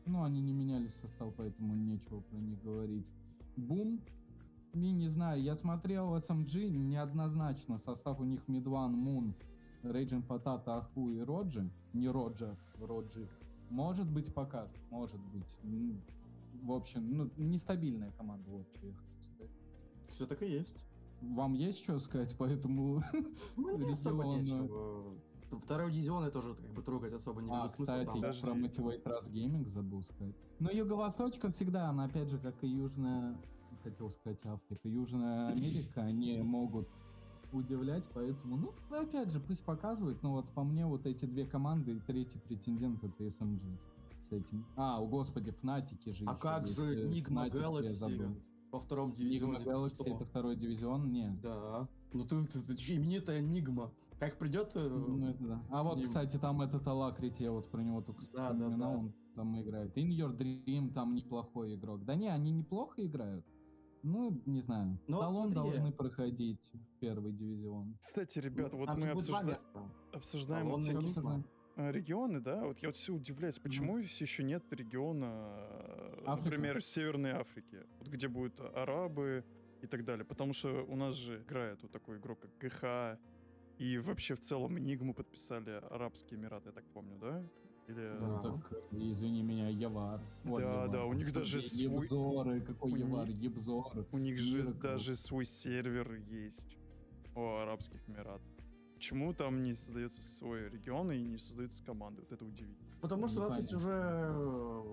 [0.06, 3.12] Ну, они не меняли состав, поэтому нечего про них говорить.
[3.58, 4.00] Бум.
[4.74, 7.78] Я не знаю, я смотрел SMG, неоднозначно.
[7.78, 9.34] Состав у них Мидван, Мун,
[9.84, 11.70] Рейджин Патата, Аху и Роджи.
[11.94, 13.28] Не Роджер, Роджи.
[13.70, 15.60] Может быть, покажет, может быть.
[16.62, 19.52] В общем, ну, нестабильная команда, вот что я хочу сказать.
[20.10, 20.86] Все так и есть.
[21.22, 23.04] Вам есть что сказать по этому
[23.58, 25.14] Ну, не особо Регион, нечего.
[25.64, 27.84] Второй дивизион я тоже как бы трогать особо не А, вижу смысла.
[27.86, 28.42] кстати, я Подожди.
[28.42, 30.36] про Motivate Trust Gaming забыл сказать.
[30.60, 33.36] Но Юго-Восточка всегда, она опять же, как и Южная,
[33.84, 36.88] хотел сказать Африка, Южная Америка, они могут
[37.52, 41.94] удивлять, поэтому, ну, опять же, пусть показывают, но вот по мне вот эти две команды,
[41.94, 43.60] и третий претендент это SMG
[44.22, 44.66] с этим.
[44.76, 48.36] А, о господи, Фнатики же А как есть, же э, Fnatic я Galaxy
[48.72, 49.60] во втором дивизионе?
[49.60, 51.12] ты Galaxy это второй дивизион?
[51.12, 51.42] Нет.
[51.42, 51.88] Да.
[52.14, 53.90] Ну ты, ты, ты чё, именитая Enigma.
[54.20, 54.72] Как придет...
[54.76, 55.64] э, Ну, это да.
[55.70, 56.06] А вот, Ним.
[56.06, 58.98] кстати, там этот Алакрити, я вот про него только Да, да, вспоминал, да.
[59.00, 59.98] он там играет.
[59.98, 62.04] In Your Dream там неплохой игрок.
[62.04, 63.46] Да не, они неплохо играют.
[64.04, 64.98] Ну, не знаю.
[65.08, 65.72] Ну, Талон смотри.
[65.72, 67.96] должны проходить в первый дивизион.
[68.02, 69.60] Кстати, ребят, ну, вот мы обсужда-
[70.14, 71.44] обсуждаем Талон вот всякие обсуждаем.
[71.76, 72.64] э, регионы, да?
[72.66, 76.50] Вот я вот все удивляюсь, почему еще нет региона, э, Африка.
[76.50, 79.44] например, Северной Африки, вот где будут арабы
[79.82, 80.26] и так далее.
[80.26, 83.18] Потому что у нас же играет вот такой игрок, как ГХ,
[83.78, 87.44] и вообще в целом Энигму подписали Арабские Эмираты, я так помню, да?
[87.90, 88.18] Или...
[88.20, 88.42] Да.
[88.44, 90.22] Ну, так, извини меня, Явар.
[90.46, 94.06] Ой, Да, Явар, да, у них господи, даже свой- Ебзоры, какой у них- Явар, Ебзор.
[94.12, 94.80] У них же Miracle.
[94.82, 96.78] даже свой сервер есть
[97.36, 98.48] у Арабских Эмиратов.
[98.94, 102.22] Почему там не создается свой регион и не создается команда?
[102.22, 102.90] Вот это удивительно.
[103.02, 104.84] Потому что у нас есть уже...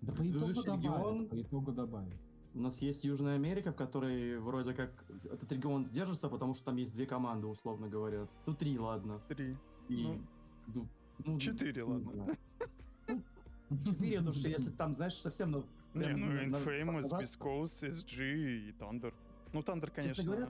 [0.00, 1.28] Да по итогу добавят, регион.
[1.28, 2.14] по итогу добавят.
[2.54, 4.90] У нас есть Южная Америка, в которой вроде как
[5.24, 8.26] этот регион держится, потому что там есть две команды, условно говоря.
[8.46, 9.20] Ну, три, ладно.
[9.28, 9.56] Три.
[9.88, 10.06] И...
[10.74, 10.86] Ну,
[11.24, 12.12] ну, ну, четыре, ладно.
[12.12, 12.36] знаю.
[13.84, 15.50] Четыре души, если там, знаешь, совсем...
[15.50, 15.64] Ну,
[15.94, 17.10] Не, ну Infamous.
[17.10, 19.12] Beast Coast, SG и Thunder.
[19.52, 20.48] Ну, Thunder, конечно, говоря,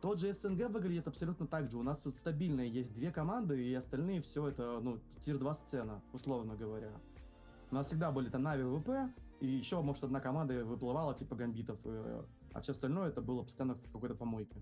[0.00, 1.78] Тот же СНГ выглядит абсолютно так же.
[1.78, 6.56] У нас тут стабильные есть две команды, и остальные все это, ну, tier-2 сцена, условно
[6.56, 6.90] говоря.
[7.70, 8.90] У нас всегда были там Na'Vi, VP,
[9.40, 13.74] и еще, может, одна команда выплывала, типа Gambit'ов, э, а все остальное это было постоянно
[13.74, 14.56] в какой-то помойке.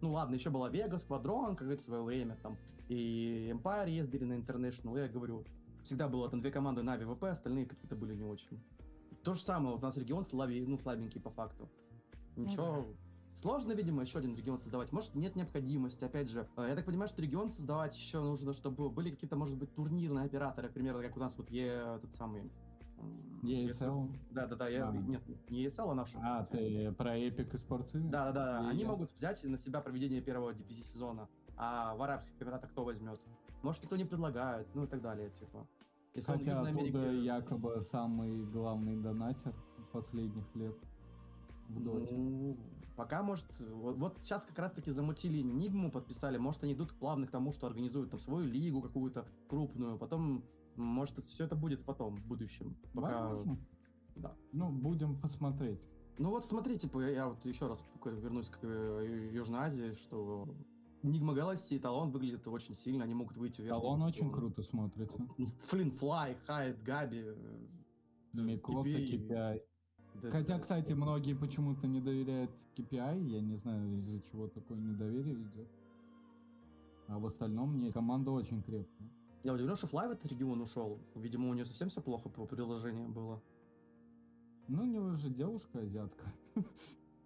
[0.00, 2.56] Ну ладно, еще была Vega Squadron, как говорится, в свое время, там,
[2.88, 5.44] и Empire ездили на International, я говорю,
[5.82, 8.62] всегда было там две команды Нави ВП, остальные какие-то были не очень.
[9.24, 11.68] То же самое, вот у нас регион слабее, ну, слабенький по факту.
[12.36, 12.86] Ничего,
[13.40, 14.90] Сложно, видимо, еще один регион создавать.
[14.90, 16.02] Может, нет необходимости.
[16.02, 19.56] Опять же, э, я так понимаю, что регион создавать еще нужно, чтобы были какие-то, может
[19.56, 21.66] быть, турнирные операторы, к примеру, как у нас вот е,
[21.98, 22.50] этот самый
[23.42, 24.08] ESL?
[24.30, 24.88] Да-да-да, я...
[24.88, 24.92] А.
[24.92, 26.18] Нет, не ESL, а нашу.
[26.22, 28.10] А, ты про Эпик и спортивный?
[28.10, 32.40] Да-да-да, Я- они я- могут взять на себя проведение первого DPC сезона, а в арабских
[32.42, 33.20] эмиратах кто возьмет?
[33.62, 35.66] Может, никто не предлагает, ну и так далее, типа.
[36.14, 39.54] Если Хотя оттуда Америке- якобы самый главный донатер
[39.92, 40.76] последних лет
[41.68, 42.14] в доте.
[42.16, 42.56] Ну,
[42.98, 47.30] пока, может, вот, вот сейчас как раз-таки замутили Нигму, подписали, может, они идут плавно к
[47.30, 50.44] тому, что организуют там свою лигу какую-то крупную, потом,
[50.74, 52.76] может, все это будет потом, в будущем.
[52.92, 53.28] Пока...
[53.28, 53.66] Возможно.
[54.16, 54.36] да.
[54.50, 55.88] Ну, будем посмотреть.
[56.18, 60.48] Ну вот смотри, типа, я, вот еще раз вернусь к э, Южной Азии, что
[61.04, 63.80] Нигма Галакси и Талон выглядят очень сильно, они могут выйти вверх.
[63.80, 65.16] Талон очень круто смотрится.
[65.68, 67.22] Флин Флай, Хайд, Габи.
[67.26, 69.62] э, Микота, KPI.
[70.22, 70.96] Да, Хотя, да, кстати, да.
[70.96, 73.24] многие почему-то не доверяют KPI.
[73.24, 75.68] Я не знаю, из-за чего такое недоверие идет.
[77.06, 79.08] А в остальном мне команда очень крепкая.
[79.44, 80.98] Я удивлен, что Флай в этот регион ушел.
[81.14, 83.40] Видимо, у нее совсем все плохо по приложению было.
[84.66, 86.32] Ну, у него же девушка азиатка.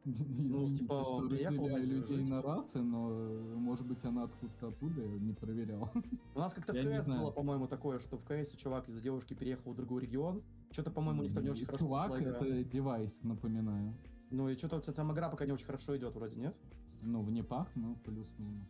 [0.04, 2.30] Извините, типа, он что разделяю людей жить.
[2.30, 3.08] на расы, но,
[3.56, 5.90] может быть, она откуда-то оттуда, не проверял.
[6.34, 9.72] У нас как-то в КС было, по-моему, такое, что в КС чувак из-за девушки переехал
[9.72, 10.42] в другой регион.
[10.72, 13.94] Что-то, по-моему, у них там не очень хорошо Чувак, это девайс, напоминаю.
[14.30, 16.56] Ну и что-то там игра пока не очень хорошо идет, вроде, нет?
[17.02, 18.68] Ну, в непах, ну, плюс-минус.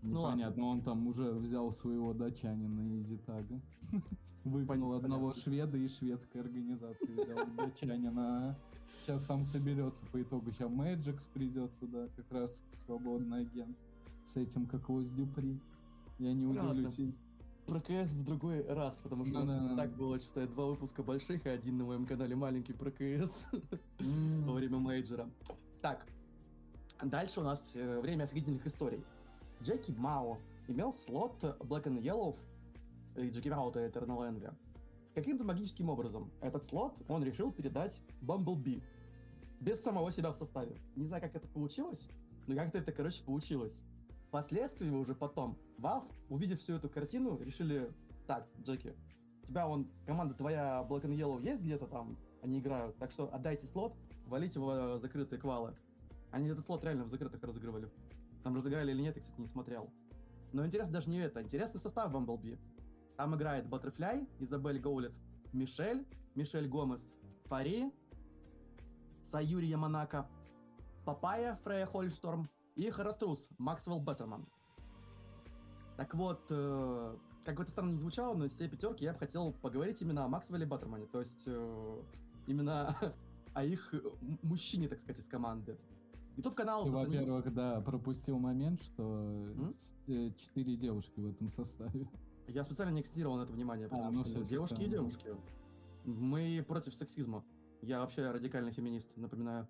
[0.00, 0.38] Ну ладно.
[0.38, 3.60] Непонятно, он там уже взял своего датчанина из Итага.
[4.44, 4.96] Выгнал Понятно.
[4.96, 8.56] одного шведа из шведской организации, взял датчанина.
[9.02, 10.50] Сейчас там соберется по итогу.
[10.52, 13.76] Сейчас Мэджикс придет туда, как раз свободный агент.
[14.32, 15.60] С этим, как его с Дюпри.
[16.18, 16.70] Я не Ладно.
[16.70, 17.14] удивлюсь.
[17.66, 19.82] Про КС в другой раз, потому что у нас Да-да-да.
[19.82, 23.46] так было, считай, два выпуска больших и один на моем канале маленький про КС
[24.00, 25.30] М, во время мейджора.
[25.80, 26.04] Так,
[27.02, 29.02] дальше у нас э, время офигительных историй.
[29.62, 30.38] Джеки Мао
[30.68, 32.36] имел слот Black and Yellow,
[33.16, 34.52] или Джеки Мао это Eternal Envy.
[35.14, 38.82] Каким-то магическим образом этот слот он решил передать Бамблби.
[39.60, 40.76] Без самого себя в составе.
[40.96, 42.08] Не знаю, как это получилось,
[42.48, 43.80] но как-то это, короче, получилось.
[44.32, 47.92] Впоследствии уже потом Valve, увидев всю эту картину, решили,
[48.26, 48.96] так, Джеки,
[49.42, 53.28] у тебя вон, команда твоя Black and Yellow есть где-то там, они играют, так что
[53.30, 55.76] отдайте слот, валите в э, закрытые квалы.
[56.30, 57.90] Они этот слот реально в закрытых разыгрывали.
[58.42, 59.90] Там разыграли или нет, я, кстати, не смотрел.
[60.54, 62.58] Но интересно даже не это, интересный состав Бамблби.
[63.18, 65.14] Там играет Баттерфляй, Изабель Гоулет,
[65.52, 66.06] Мишель,
[66.36, 67.02] Мишель Гомес,
[67.50, 67.92] Фари,
[69.30, 70.26] Саюри Яманака,
[71.04, 74.46] Папая, Фрея Хольшторм и Харатрус, Максвелл Беттерман.
[75.96, 79.18] Так вот, э, как бы это странно не звучало, но из всей пятерки я бы
[79.18, 82.02] хотел поговорить именно о Максвелле Баттермане, то есть э,
[82.46, 82.96] именно
[83.54, 84.00] о их э,
[84.42, 85.78] мужчине, так сказать, из команды.
[86.36, 92.08] YouTube канал Ты, во-первых, да, пропустил момент, что с- э, четыре девушки в этом составе.
[92.48, 94.84] Я специально не акцентировал на это внимание, потому ну что всё, девушки всё.
[94.84, 95.36] и девушки.
[96.04, 97.44] Мы против сексизма.
[97.82, 99.68] Я вообще радикальный феминист, напоминаю.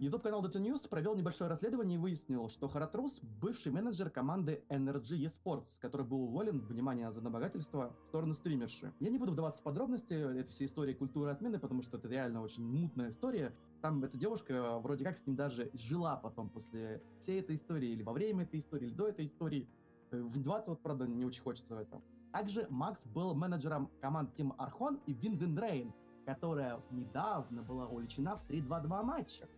[0.00, 5.68] YouTube-канал Dota News провел небольшое расследование и выяснил, что Харатрус— бывший менеджер команды Energy Esports,
[5.80, 8.92] который был уволен, внимание, за набогательство в сторону стримерши.
[8.98, 12.42] Я не буду вдаваться в подробности этой всей истории культуры отмены, потому что это реально
[12.42, 13.54] очень мутная история.
[13.82, 18.02] Там эта девушка вроде как с ним даже жила потом после всей этой истории, или
[18.02, 19.68] во время этой истории, или до этой истории.
[20.10, 22.02] Э, Вдаваться вот, правда, не очень хочется в это.
[22.32, 25.92] Также Макс был менеджером команд Team Архон и Wind Rain,
[26.26, 29.48] которая недавно была увлечена в 3-2-2 матчах.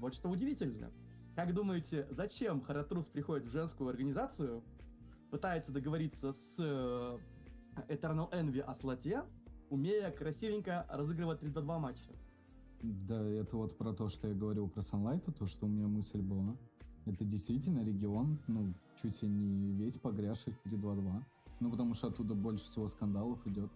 [0.00, 0.90] Вот что удивительно.
[1.36, 4.62] Как думаете, зачем Харатрус приходит в женскую организацию,
[5.30, 7.18] пытается договориться с э,
[7.88, 9.22] Eternal Envy о слоте,
[9.68, 12.10] умея красивенько разыгрывать 3-2 матча?
[12.82, 16.22] Да, это вот про то, что я говорил про Sunlight, то, что у меня мысль
[16.22, 16.56] была.
[17.04, 18.72] Это действительно регион, ну,
[19.02, 21.22] чуть ли не весь погрязший в 3-2-2.
[21.60, 23.70] Ну, потому что оттуда больше всего скандалов идет.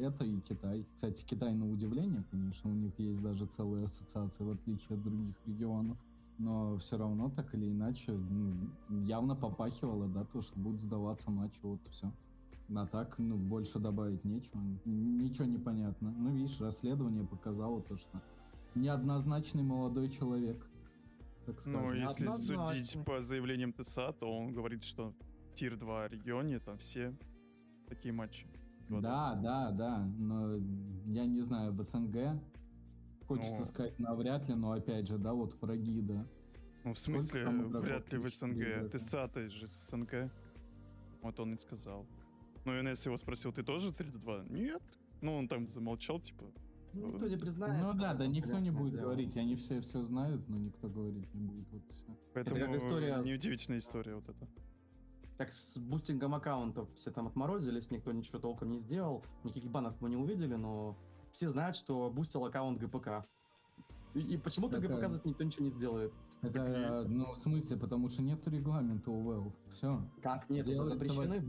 [0.00, 0.84] Это и Китай.
[0.94, 5.36] Кстати, Китай на удивление, конечно, у них есть даже целая ассоциация, в отличие от других
[5.46, 5.96] регионов.
[6.38, 8.54] Но все равно, так или иначе, ну,
[9.04, 12.10] явно попахивало, да, то, что будут сдаваться матчи, вот все.
[12.74, 14.58] А так, ну, больше добавить нечего.
[14.84, 16.12] Ничего не понятно.
[16.18, 18.20] Ну, видишь, расследование показало то, что
[18.74, 20.66] неоднозначный молодой человек.
[21.46, 21.92] Так Ну, скажем.
[21.94, 22.84] если Однозначно.
[22.84, 25.12] судить по заявлениям ТСА, то он говорит, что
[25.54, 27.14] Тир-2 регионе там все
[27.88, 28.46] такие матчи.
[28.88, 30.56] Да, да, да, но
[31.06, 32.40] я не знаю, в СНГ
[33.26, 33.62] хочется Ну.
[33.64, 36.26] сказать навряд ли, но опять же, да, вот про гида.
[36.84, 38.56] Ну, в смысле, вряд ли в СНГ.
[38.58, 38.98] ребята?
[38.98, 40.30] ТСА-то же с СНГ.
[41.22, 42.06] Вот он и сказал.
[42.64, 44.46] Ну, и Несс его спросил, ты тоже 3-2?
[44.50, 44.82] Нет.
[45.20, 46.44] Ну, он там замолчал, типа,
[46.92, 47.80] Ну, Никто не признает.
[47.84, 49.02] ну да, да, никто не будет дело.
[49.02, 52.16] говорить, они все все знают, но никто говорить не будет, вот и всё.
[52.34, 54.48] Поэтому как история- неудивительная история вот эта.
[55.40, 60.10] Как с бустингом аккаунтов все там отморозились, никто ничего толком не сделал, никаких банов мы
[60.10, 60.98] не увидели, но
[61.32, 63.24] все знают, что бустил аккаунт gpk.
[64.12, 66.12] И, и почему-то Такая- ГПК за это никто ничего не сделает.
[66.42, 69.52] Это, ну, в смысле, потому что нет регламента у Valve.
[69.72, 70.02] Все.
[70.22, 71.42] Как нет, Делает запрещены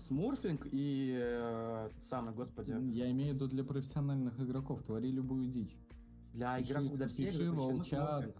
[0.00, 4.82] смурфинг и э, самый, господи, Я имею в виду для профессиональных игроков.
[4.82, 5.78] Твори любую дичь.
[6.32, 8.34] для пиши- игроков, для всех пиши волчат.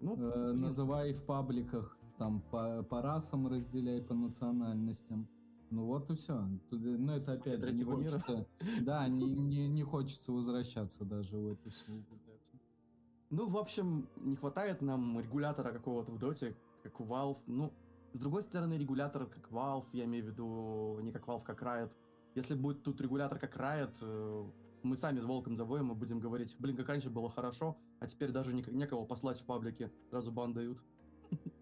[0.00, 5.28] Ну, Э, называй в пабликах, там, по, по расам разделяй, по национальностям.
[5.70, 6.46] Ну вот и все.
[6.70, 8.10] Ну это опять же не третьего мира.
[8.12, 8.46] хочется...
[8.82, 12.04] Да, не, не, не хочется возвращаться даже в эту всю.
[13.30, 17.38] Ну, в общем, не хватает нам регулятора какого-то в доте, как у Valve.
[17.46, 17.72] Ну,
[18.14, 21.90] с другой стороны, регулятор как Valve, я имею в виду не как Valve, как Riot.
[22.34, 24.50] Если будет тут регулятор как Riot, э,
[24.82, 28.32] мы сами с Волком завоем и будем говорить, блин, как раньше было хорошо, а теперь
[28.32, 30.78] даже ник- некого послать в паблике, сразу бан дают.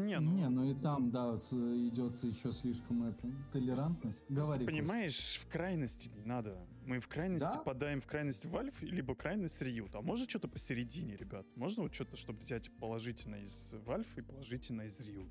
[0.00, 4.24] Не, ну, Не, ну и там, да, с- идет еще слишком это, толерантность.
[4.30, 4.76] Говори, Кость.
[4.78, 6.58] понимаешь, в крайности не надо.
[6.86, 7.58] Мы в крайности Да?
[7.58, 9.90] подаем в крайность Valve, либо крайность Riot.
[9.92, 11.46] А может что-то посередине, ребят?
[11.54, 15.30] Можно вот что-то, чтобы взять положительное из Valve и положительное из Riot?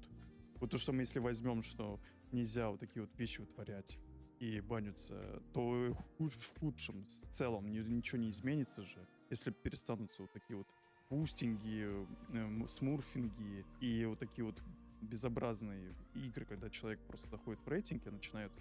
[0.60, 2.00] Вот то, что мы если возьмем, что
[2.32, 3.98] нельзя вот такие вот вещи вытворять
[4.40, 10.32] и банятся, то в худшем, в целом, ни- ничего не изменится же, если перестанутся вот
[10.32, 10.68] такие вот
[11.10, 14.56] бустинги, э, м, смурфинги и вот такие вот
[15.02, 18.52] безобразные игры, когда человек просто заходит в рейтинг и начинает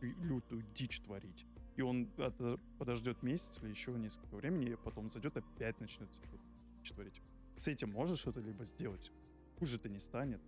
[0.00, 1.44] лю- лютую дичь творить.
[1.76, 2.08] И он
[2.78, 6.40] подождет месяц или еще несколько времени, и потом зайдет опять начнет всякую
[6.82, 7.20] дичь творить.
[7.56, 9.12] С этим можешь что-то либо сделать.
[9.58, 10.40] Хуже это не станет.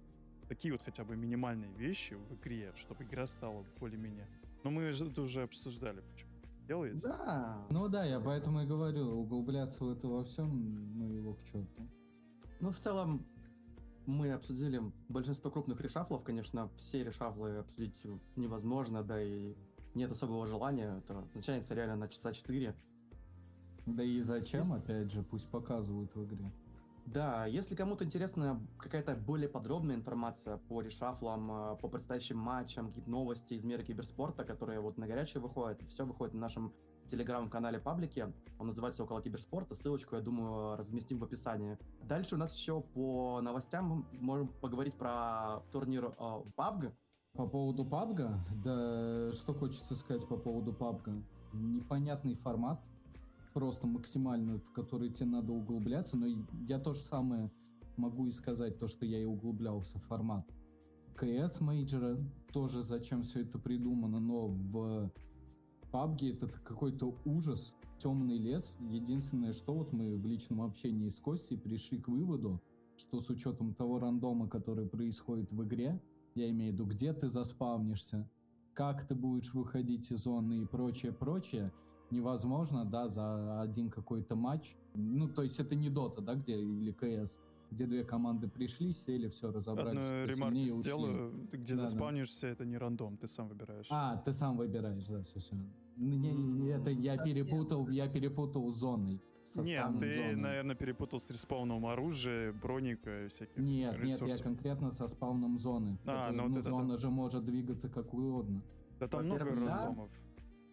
[0.48, 4.26] Такие вот хотя бы минимальные вещи в игре, чтобы игра стала более-менее.
[4.64, 6.29] Но мы это уже обсуждали, почему
[6.70, 7.08] делается.
[7.08, 7.66] Да.
[7.70, 11.82] Ну да, я поэтому и говорю, углубляться в это во всем, ну его к черту.
[12.60, 13.26] Ну, в целом,
[14.06, 16.22] мы обсудили большинство крупных решафлов.
[16.22, 18.06] Конечно, все решафлы обсудить
[18.36, 19.54] невозможно, да и
[19.94, 20.98] нет особого желания.
[20.98, 22.74] Это начинается реально на часа 4.
[23.86, 26.52] Да и зачем, опять же, пусть показывают в игре.
[27.06, 33.10] Да, если кому-то интересна какая-то более подробная информация по решафлам, э, по предстоящим матчам, какие-то
[33.10, 36.72] новости из мира киберспорта, которые вот на горячее выходят, все выходит на нашем
[37.10, 38.32] телеграм-канале паблике.
[38.58, 39.74] Он называется «Около киберспорта».
[39.74, 41.76] Ссылочку, я думаю, разместим в описании.
[42.02, 46.92] Дальше у нас еще по новостям мы можем поговорить про турнир э, PUBG.
[47.32, 48.34] По поводу PUBG,
[48.64, 51.22] да что хочется сказать по поводу PUBG.
[51.52, 52.80] Непонятный формат,
[53.52, 56.26] просто максимально, в который тебе надо углубляться, но
[56.66, 57.50] я то же самое
[57.96, 60.46] могу и сказать, то, что я и углублялся в формат.
[61.16, 62.18] КС мейджора
[62.52, 65.10] тоже зачем все это придумано, но в
[65.92, 68.76] PUBG это какой-то ужас, темный лес.
[68.80, 72.62] Единственное, что вот мы в личном общении с Костей пришли к выводу,
[72.96, 76.00] что с учетом того рандома, который происходит в игре,
[76.34, 78.30] я имею в виду, где ты заспавнишься,
[78.72, 81.72] как ты будешь выходить из зоны и прочее, прочее,
[82.10, 84.76] невозможно, да, за один какой-то матч.
[84.94, 87.38] Ну, то есть это не Дота, да, где, или КС,
[87.70, 90.82] где две команды пришли, сели, все, разобрались, Одну ремарку сильнее, ушли.
[90.82, 91.48] сделаю.
[91.50, 91.86] Ты Где Да-да.
[91.86, 93.86] заспавнишься, это не рандом, ты сам выбираешь.
[93.90, 95.56] А, ты сам выбираешь, да, все, все.
[96.74, 99.20] это я перепутал, я перепутал зоной.
[99.56, 100.36] Нет, ты, зоны.
[100.36, 104.42] наверное, перепутал с респауном оружия, броника и всяких Нет, нет, я ресурсов.
[104.42, 105.98] конкретно со спавном зоны.
[106.06, 106.70] А, Это, ну вот это да.
[106.70, 108.62] зона же может двигаться как угодно.
[109.00, 109.50] Да там много да.
[109.86, 110.10] рандомов.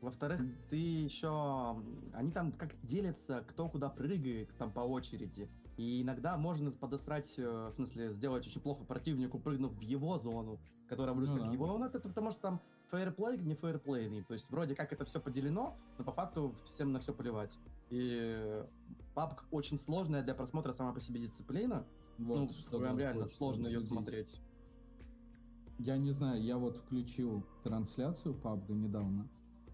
[0.01, 1.75] Во-вторых, ты еще...
[2.13, 5.49] Они там как делятся, кто куда прыгает, там по очереди.
[5.77, 10.59] И иногда можно подосрать, э, в смысле, сделать очень плохо противнику, прыгнув в его зону,
[10.87, 11.51] которая будет Ну как да.
[11.51, 11.77] его.
[11.77, 14.23] Ну, это потому что там фейерплей, не фейерплейный.
[14.23, 17.57] То есть вроде как это все поделено, но по факту всем на все плевать.
[17.89, 18.63] И
[19.15, 21.85] PUBG очень сложная для просмотра сама по себе дисциплина.
[22.17, 24.41] Вот, ну, что прям реально сложно ее смотреть.
[25.77, 29.27] Я не знаю, я вот включил трансляцию PUBG недавно.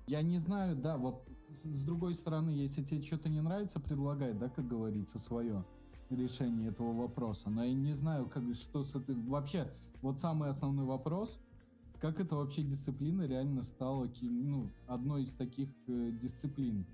[0.07, 4.49] Я не знаю, да, вот с, другой стороны, если тебе что-то не нравится, предлагай, да,
[4.49, 5.63] как говорится, свое
[6.09, 7.49] решение этого вопроса.
[7.49, 9.15] Но я не знаю, как, что с этой...
[9.15, 11.39] Вообще, вот самый основной вопрос,
[11.99, 16.85] как это вообще дисциплина реально стала ну, одной из таких э, дисциплин.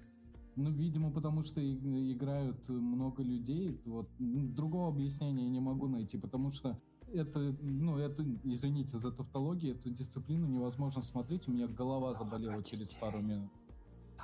[0.55, 3.80] Ну, видимо, потому что и- играют много людей.
[3.86, 6.80] Вот другого объяснения я не могу найти, потому что
[7.14, 11.47] это, ну, это, извините за тавтологию, эту дисциплину невозможно смотреть.
[11.47, 13.49] У меня голова заболела через пару минут.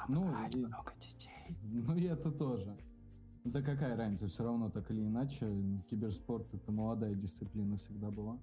[0.07, 0.65] Ну, и,
[1.63, 2.77] ну и это тоже.
[3.43, 5.47] Да какая разница, все равно так или иначе,
[5.89, 8.39] киберспорт это молодая дисциплина всегда была.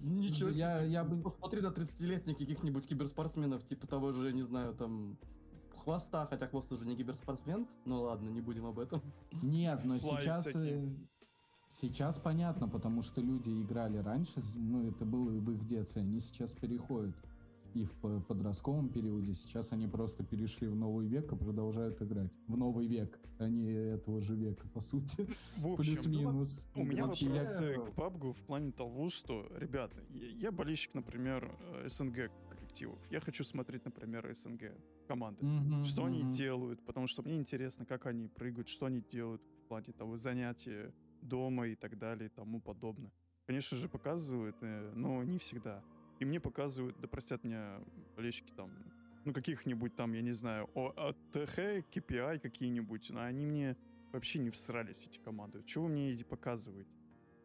[0.00, 0.58] Ничего себе.
[0.60, 5.16] Я- я бы- Посмотри на 30-летних каких-нибудь киберспортсменов, типа того же, не знаю, там,
[5.76, 7.66] хвоста, хотя хвост уже не киберспортсмен.
[7.84, 9.02] Ну ладно, не будем об этом.
[9.42, 10.94] Нет, но Флай сейчас, всякие.
[11.74, 16.52] Сейчас понятно, потому что люди играли раньше, ну, это было в их детстве, они сейчас
[16.52, 17.16] переходят
[17.74, 19.34] и в подростковом периоде.
[19.34, 22.32] Сейчас они просто перешли в новый век и продолжают играть.
[22.46, 25.26] В новый век, а не этого же века, по сути.
[25.76, 26.64] Плюс-минус.
[26.76, 27.74] Ну, у меня вопрос я...
[27.80, 31.50] к PUBG в плане того, что, ребята, я болельщик, например,
[31.82, 33.00] э, СНГ коллективов.
[33.10, 34.72] Я хочу смотреть, например, СНГ
[35.08, 35.44] команды.
[35.44, 36.06] Mm-hmm, что mm-hmm.
[36.06, 40.16] они делают, потому что мне интересно, как они прыгают, что они делают в плане того
[40.16, 40.94] занятия
[41.24, 43.10] дома и так далее и тому подобное.
[43.46, 45.82] Конечно же, показывают, э, но не всегда.
[46.20, 47.80] И мне показывают, да простят меня
[48.16, 48.70] болельщики там,
[49.24, 51.58] ну каких-нибудь там, я не знаю, ОТХ,
[51.90, 53.76] KPI какие-нибудь, но они мне
[54.12, 55.62] вообще не всрались, эти команды.
[55.66, 56.90] Чего вы мне эти показываете?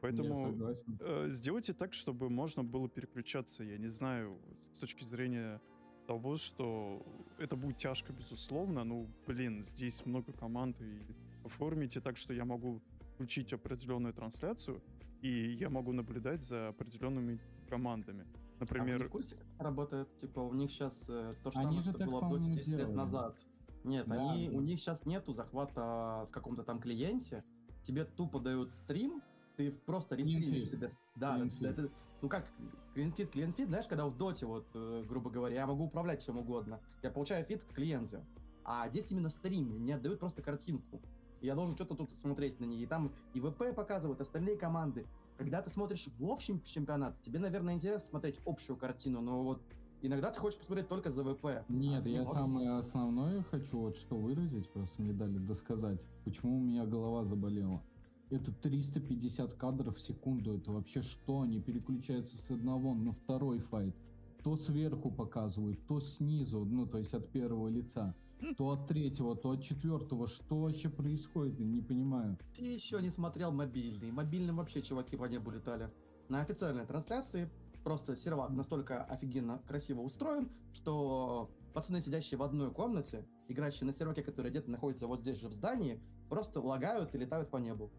[0.01, 0.55] Поэтому
[0.99, 4.37] э, сделайте так, чтобы можно было переключаться, я не знаю,
[4.73, 5.59] с точки зрения
[6.07, 7.05] того, что
[7.37, 11.01] это будет тяжко, безусловно, ну, блин, здесь много команд, и
[11.43, 12.81] оформите так, что я могу
[13.19, 14.81] включить определенную трансляцию,
[15.21, 18.25] и я могу наблюдать за определенными командами.
[18.61, 18.95] Например...
[18.95, 20.07] А они в курсе, как работает?
[20.19, 22.81] Типа, у них сейчас э, то же самое, что так, было в Доте 10 делали.
[22.85, 23.35] лет назад.
[23.83, 27.43] Нет, да, они, у них сейчас нету захвата в каком-то там клиенте.
[27.83, 29.21] Тебе тупо дают стрим,
[29.57, 30.89] ты просто рестримишь себе.
[31.17, 31.89] Да, это, это,
[32.21, 32.45] ну как,
[32.93, 36.25] client feed, client feed, знаешь, когда в доте, вот, э, грубо говоря, я могу управлять
[36.25, 36.79] чем угодно.
[37.03, 38.23] Я получаю feed к клиенте.
[38.63, 41.01] А здесь именно стрим, мне отдают просто картинку.
[41.41, 42.83] Я должен что-то тут смотреть на ней.
[42.83, 45.05] И там и VP показывают, остальные команды.
[45.37, 49.61] Когда ты смотришь в общем чемпионат, тебе, наверное, интересно смотреть общую картину, но вот
[50.01, 51.63] иногда ты хочешь посмотреть только за ВП.
[51.69, 52.33] Нет, а я можешь...
[52.33, 56.05] самое основное хочу вот что выразить, просто не дали досказать.
[56.25, 57.81] Почему у меня голова заболела.
[58.29, 60.55] Это 350 кадров в секунду.
[60.55, 61.41] Это вообще что?
[61.41, 63.95] Они переключаются с одного на второй файт.
[64.43, 68.15] То сверху показывают, то снизу, ну, то есть от первого лица
[68.57, 70.27] то от третьего, то от четвертого.
[70.27, 71.59] Что вообще происходит?
[71.59, 72.37] Не понимаю.
[72.55, 74.11] Ты еще не смотрел мобильный.
[74.11, 75.89] Мобильным вообще чуваки по небу летали.
[76.29, 77.49] На официальной трансляции
[77.83, 84.21] просто сервак настолько офигенно красиво устроен, что пацаны, сидящие в одной комнате, играющие на серваке,
[84.21, 87.91] который где-то находится вот здесь же в здании, просто лагают и летают по небу.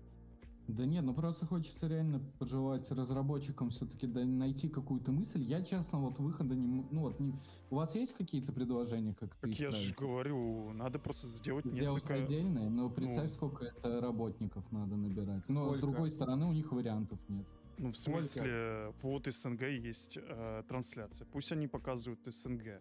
[0.75, 5.43] Да нет, ну просто хочется реально пожелать разработчикам все-таки найти какую-то мысль.
[5.43, 6.85] Я, честно, вот выхода не...
[6.91, 7.35] Ну вот, не...
[7.71, 12.23] у вас есть какие-то предложения, как так я же говорю, надо просто сделать, сделать несколько...
[12.23, 13.31] отдельное, но представь, ну...
[13.31, 15.49] сколько это работников надо набирать.
[15.49, 15.79] Но сколько?
[15.79, 17.47] с другой стороны, у них вариантов нет.
[17.79, 18.95] Ну, в смысле, сколько?
[19.03, 21.27] вот СНГ есть э, трансляция.
[21.33, 22.81] Пусть они показывают СНГ.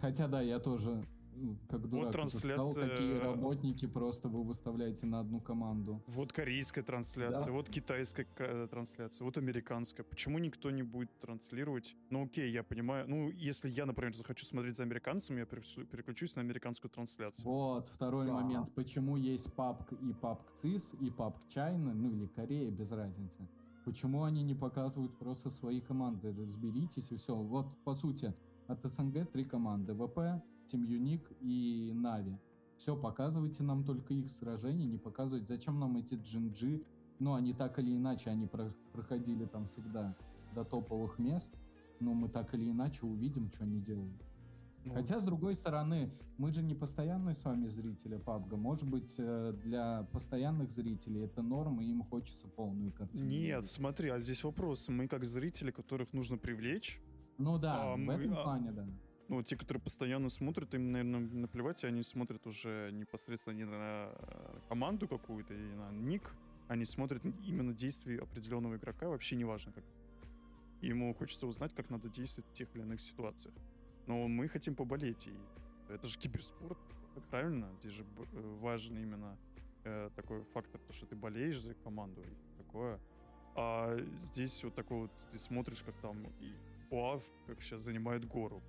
[0.00, 1.04] Хотя да, я тоже
[1.68, 2.72] как дурак вот трансляция...
[2.72, 6.02] сказал, какие работники просто вы выставляете на одну команду.
[6.06, 7.52] Вот корейская трансляция, да.
[7.52, 8.26] вот китайская
[8.68, 10.04] трансляция, вот американская.
[10.04, 11.96] Почему никто не будет транслировать?
[12.10, 13.08] Ну окей, я понимаю.
[13.08, 17.44] Ну, если я, например, захочу смотреть за американцами, я переключусь на американскую трансляцию.
[17.44, 18.34] Вот, второй да.
[18.34, 18.72] момент.
[18.74, 23.48] Почему есть PUBG и PUBG CIS и PUBG China, ну или Корея, без разницы.
[23.84, 26.34] Почему они не показывают просто свои команды?
[26.38, 27.34] Разберитесь и все.
[27.34, 28.34] Вот, по сути,
[28.66, 29.94] от СНГ три команды.
[29.94, 32.38] ВП, Team Unique и Нави.
[32.76, 36.82] Все, показывайте нам только их сражения, не показывать, зачем нам эти джинджи.
[37.18, 40.16] Ну, они так или иначе, они про проходили там всегда
[40.54, 41.52] до топовых мест,
[41.98, 44.22] но мы так или иначе увидим, что они делают.
[44.84, 48.56] Ну, Хотя, с другой стороны, мы же не постоянные с вами зрители PUBG.
[48.56, 53.28] Может быть, э, для постоянных зрителей это норма, и им хочется полную картину.
[53.28, 54.88] Нет, смотри, а здесь вопрос.
[54.88, 57.02] Мы как зрители, которых нужно привлечь.
[57.38, 58.86] Ну да, а, в мы, этом а, плане, да
[59.28, 64.10] ну, те, которые постоянно смотрят, им, наверное, наплевать, и они смотрят уже непосредственно не на
[64.14, 66.30] э, команду какую-то и на ник,
[66.68, 69.84] они смотрят именно действия определенного игрока, вообще неважно как.
[70.80, 73.54] ему хочется узнать, как надо действовать в тех или иных ситуациях.
[74.06, 75.34] Но мы хотим поболеть, и
[75.92, 76.78] это же киберспорт,
[77.30, 77.68] правильно?
[77.80, 79.36] Здесь же э, важен именно
[79.84, 82.98] э, такой фактор, то, что ты болеешь за команду и такое.
[83.54, 83.94] А
[84.30, 86.54] здесь вот такой вот, ты смотришь, как там и
[86.90, 88.62] УАВ, как сейчас занимает гору,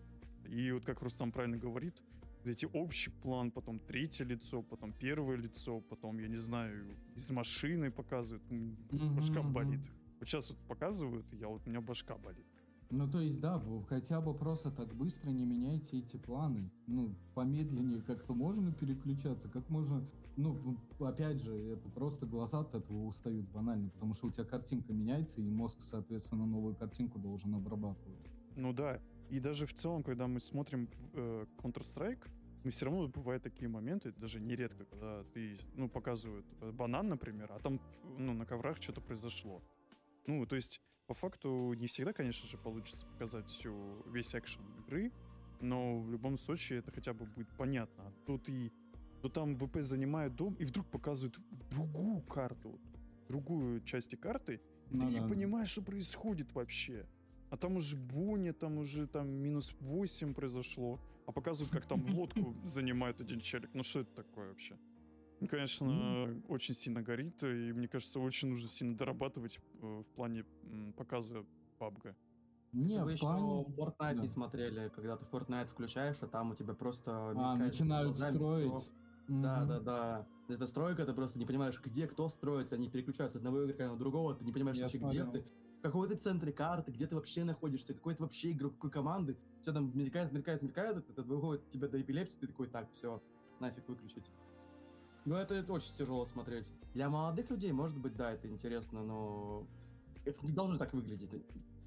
[0.47, 2.01] и вот как Рустам правильно говорит,
[2.45, 7.91] эти общий план, потом третье лицо, потом первое лицо, потом, я не знаю, из машины
[7.91, 9.51] показывают, mm-hmm, башка mm-hmm.
[9.51, 9.81] болит.
[10.19, 12.45] Вот сейчас вот показывают, я вот, у меня башка болит.
[12.91, 16.71] Ну, то есть, да, вы хотя бы просто так быстро не меняйте эти планы.
[16.87, 20.03] Ну, помедленнее как-то можно переключаться, как можно...
[20.37, 24.93] Ну, опять же, это просто глаза от этого устают банально, потому что у тебя картинка
[24.93, 28.27] меняется, и мозг, соответственно, новую картинку должен обрабатывать.
[28.55, 28.99] Ну да,
[29.29, 32.27] и даже в целом, когда мы смотрим э, Counter-Strike,
[32.63, 37.51] мы все равно бывают такие моменты, даже нередко, когда ты, ну, показывают э, банан, например,
[37.51, 37.79] а там,
[38.17, 39.61] ну, на коврах что-то произошло.
[40.27, 45.11] Ну, то есть, по факту, не всегда, конечно же, получится показать всю, весь экшен игры,
[45.61, 48.03] но в любом случае это хотя бы будет понятно.
[48.03, 48.71] А тут и
[49.21, 51.37] то там ВП занимает дом, и вдруг показывают
[51.69, 52.79] другую карту.
[53.27, 55.27] другую части карты, и Ну ты не да.
[55.27, 57.05] понимаешь, что происходит вообще.
[57.49, 62.55] А там уже буня, там уже там минус 8 произошло, а показывают, как там лодку
[62.65, 63.71] занимает один челик.
[63.73, 64.77] Ну что это такое вообще?
[65.39, 70.43] Ну, конечно, очень сильно горит, и мне кажется, очень нужно сильно дорабатывать э, в плане
[70.63, 71.45] м, показа
[71.79, 72.13] PUBG.
[72.73, 73.63] Не, Вы еще плане...
[73.77, 74.21] Fortnite да.
[74.21, 77.33] не смотрели, когда ты Fortnite включаешь, а там у тебя просто...
[77.35, 78.73] А, начинают глазами строить.
[78.73, 78.91] всё.
[79.29, 80.27] Да, да, да.
[80.49, 83.97] Это стройка, ты просто не понимаешь, где кто строится, они переключаются с одного игрока на
[83.97, 85.31] другого, ты не понимаешь Я вообще, где смотрел.
[85.31, 85.45] ты,
[85.79, 89.37] в какой ты центре карты, где ты вообще находишься, какой ты вообще игрок, какой команды.
[89.61, 93.21] Все там мелькает, мелькает, мелькает, это, это выводит тебя до эпилепсии, ты такой, так, все,
[93.59, 94.25] нафиг выключить.
[95.25, 96.71] Ну, это, это очень тяжело смотреть.
[96.93, 99.67] Для молодых людей, может быть, да, это интересно, но
[100.25, 101.31] это не должно так выглядеть.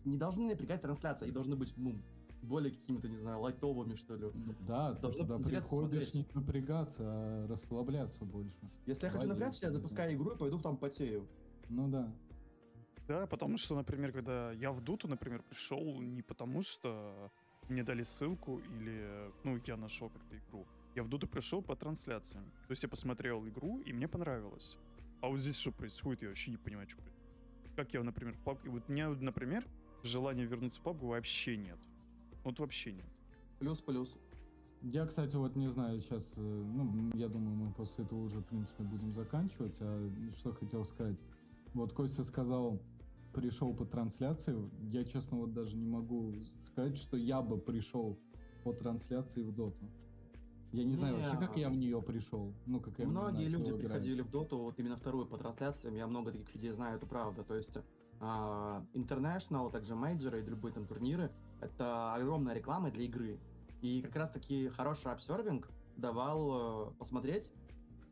[0.05, 2.01] Не должны напрягать трансляции, они должны быть, ну,
[2.43, 4.31] более какими-то, не знаю, лайтовыми, что ли.
[4.35, 6.35] Ну Да, Должно туда приходишь смотреть.
[6.35, 8.71] не напрягаться, а расслабляться больше.
[8.87, 11.29] Если я хочу напрячься, я запускаю игру и пойду там потею.
[11.69, 12.13] Ну да.
[13.13, 17.31] Да, потому что, например, когда я в Дуту, например, пришел не потому, что
[17.69, 20.67] мне дали ссылку или, ну, я нашел как-то игру.
[20.95, 22.45] Я в Дуту пришел по трансляциям.
[22.69, 24.79] То есть я посмотрел игру, и мне понравилось.
[25.21, 27.77] А вот здесь что происходит, я вообще не понимаю, что происходит.
[27.77, 28.71] Как я, например, в PUBG...
[28.71, 29.69] Вот у меня, например,
[30.03, 31.79] желания вернуться в PUBG вообще нет.
[32.45, 33.11] Вот вообще нет.
[33.59, 34.17] Плюс-плюс.
[34.81, 38.47] Я, кстати, вот не знаю, сейчас, ну, м, я думаю, мы после этого уже, в
[38.47, 39.77] принципе, будем заканчивать.
[39.83, 41.23] А что хотел сказать?
[41.75, 42.81] Вот Костя сказал,
[43.33, 44.57] пришел по трансляции.
[44.91, 46.35] Я, честно, вот даже не могу
[46.65, 48.19] сказать, что я бы пришел
[48.65, 49.91] по трансляции в доту.
[50.73, 51.63] Я не знаю вообще, как Не.
[51.63, 52.55] я в нее пришел.
[52.67, 53.81] Ну, как я Многие люди играть.
[53.81, 57.45] приходили в доту, вот именно вторую по трансляциям, я много таких людей знаю, это правда.
[57.45, 57.77] То есть
[58.21, 61.31] а, International, также мейджоры и любые там турниры,
[61.61, 63.39] это огромная реклама для игры.
[63.83, 67.53] И как раз таки хороший обсервинг давал э, посмотреть.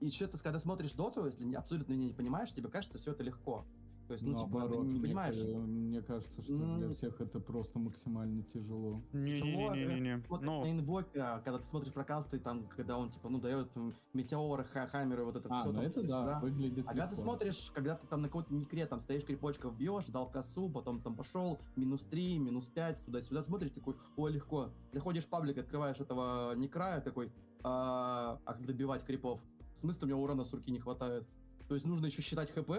[0.00, 3.22] И что ты, когда смотришь доту, если не- абсолютно не понимаешь, тебе кажется, все это
[3.22, 3.64] легко.
[4.10, 5.36] То есть, ну, типа, Наоборот, ты не мне, понимаешь.
[5.38, 6.90] ка- мне кажется, что для М.
[6.90, 9.04] всех это просто максимально тяжело.
[9.12, 10.24] Не-не-не-не-не.
[10.28, 13.70] Вот Но на инвокера, когда ты смотришь прокасты, там, когда он, типа, ну, дает
[14.12, 15.70] метеоры, ха хаммеры, вот это А, все.
[15.70, 17.22] ну это да, выглядит А когда ты легко.
[17.22, 21.14] смотришь, когда ты там на каком-то никре там стоишь, крепочков бьешь, дал косу, потом там
[21.14, 24.70] пошел, минус 3, минус 5, туда-сюда смотришь, такой, о, легко.
[24.92, 27.32] Заходишь в паблик, открываешь этого некра, такой,
[27.62, 29.40] а, а как добивать крипов?
[29.72, 31.28] В смысле, у меня урона с руки не хватает?
[31.68, 32.72] То есть нужно еще считать хп?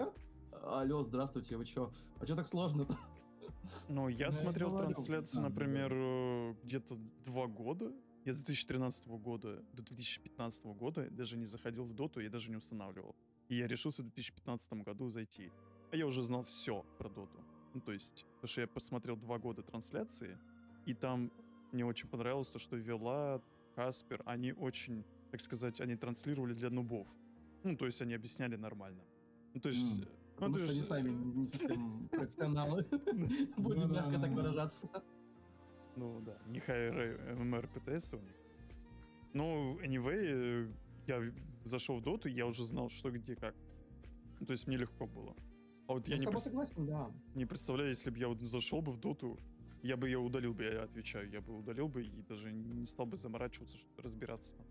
[0.64, 1.90] Алло, здравствуйте, вы чё?
[2.20, 2.96] А чё так сложно-то?
[3.88, 7.92] Ну, я Ну, я смотрел говорю, трансляции, да, например, э, где-то два года.
[8.24, 12.56] Я с 2013 года до 2015 года даже не заходил в доту, я даже не
[12.56, 13.16] устанавливал.
[13.48, 15.50] И я решился в 2015 году зайти.
[15.90, 17.44] А я уже знал все про доту.
[17.74, 20.38] Ну, то есть, потому что я посмотрел два года трансляции,
[20.86, 21.32] и там
[21.72, 23.42] мне очень понравилось то, что Вела,
[23.74, 27.08] Каспер, они очень, так сказать, они транслировали для нубов.
[27.64, 29.02] Ну, то есть они объясняли нормально.
[29.54, 29.98] Ну, то есть...
[29.98, 30.21] М.
[30.42, 32.84] Потому ну, то что они сами э, не совсем профессионалы.
[33.58, 34.88] Будем Ну да, мягко так ну выражаться.
[35.94, 38.34] Ну да, не higher MMR PTS у них.
[39.34, 40.72] Ну, anyway, э,
[41.06, 41.32] я
[41.64, 43.54] зашел в доту, я уже знал, что где как.
[44.40, 45.36] Ну, то есть мне легко было.
[45.86, 47.10] А вот я Я не, прес- согласен, да.
[47.36, 49.38] не представляю, если бы я вот зашел бы в доту,
[49.82, 53.06] я бы ее удалил бы, я отвечаю, я бы удалил бы и даже не стал
[53.06, 54.66] бы заморачиваться, разбираться там.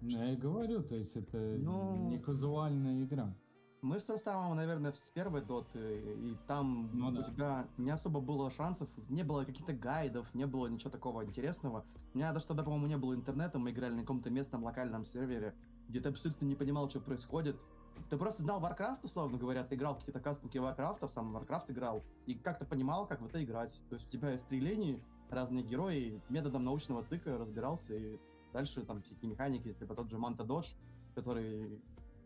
[0.00, 3.32] Ну, я и говорю, то есть это Ну, не казуальная игра.
[3.80, 7.22] Мы с Рустамом, наверное, с первой доты, и там Ну у да.
[7.22, 11.84] тебя не особо было шансов, не было каких-то гайдов, не было ничего такого интересного.
[12.12, 15.54] У меня даже тогда, по-моему, не было интернета, мы играли на каком-то местном локальном сервере,
[15.88, 17.56] где ты абсолютно не понимал, что происходит.
[18.10, 22.34] Ты просто знал Warcraft, условно говоря, ты играл какие-то кастомки Warcraft, сам Warcraft играл, и
[22.34, 23.72] как-то понимал, как в это играть.
[23.90, 25.00] То есть у тебя есть три линии,
[25.30, 28.18] разные герои, методом научного тыка разбирался, и
[28.52, 30.72] дальше там всякие механики, типа тот же Манта Додж,
[31.14, 31.80] который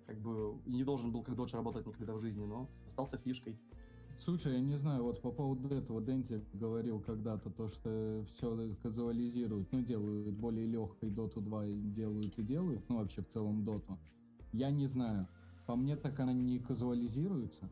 [0.07, 3.59] как бы не должен был как Додж работать никогда в жизни, но остался фишкой.
[4.19, 9.73] Слушай, я не знаю, вот по поводу этого Дэнди говорил когда-то, то, что все казуализируют,
[9.73, 13.99] ну, делают более легкой Доту 2 и делают и делают, ну, вообще в целом Доту.
[14.53, 15.27] Я не знаю.
[15.67, 17.69] По мне так она не казуализируется,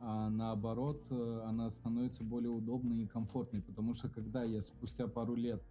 [0.00, 5.36] а наоборот, э, она становится более удобной и комфортной, потому что когда я спустя пару
[5.36, 5.62] лет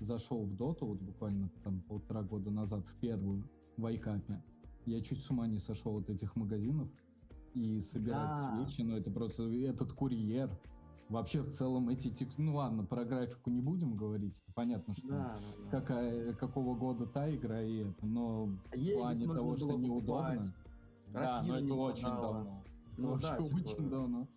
[0.00, 4.42] зашел в Доту, вот буквально там полтора года назад, в первую, в Айкапе,
[4.88, 6.88] я чуть с ума не сошел от этих магазинов,
[7.54, 8.64] и собирать Да.
[8.66, 10.50] свечи, но это просто этот курьер.
[11.08, 12.42] Вообще, в целом, эти тексты...
[12.42, 14.42] Ну ладно, про графику не будем говорить.
[14.54, 15.70] Понятно, что Да, да, да.
[15.80, 20.02] какая, какого года та игра и это, но в Егис плане того, что неудобно...
[20.02, 20.54] покупать.
[21.12, 22.34] Да, но это не очень хватало.
[22.34, 22.62] давно.
[22.92, 24.28] Это Ну да, вообще типа, очень давно.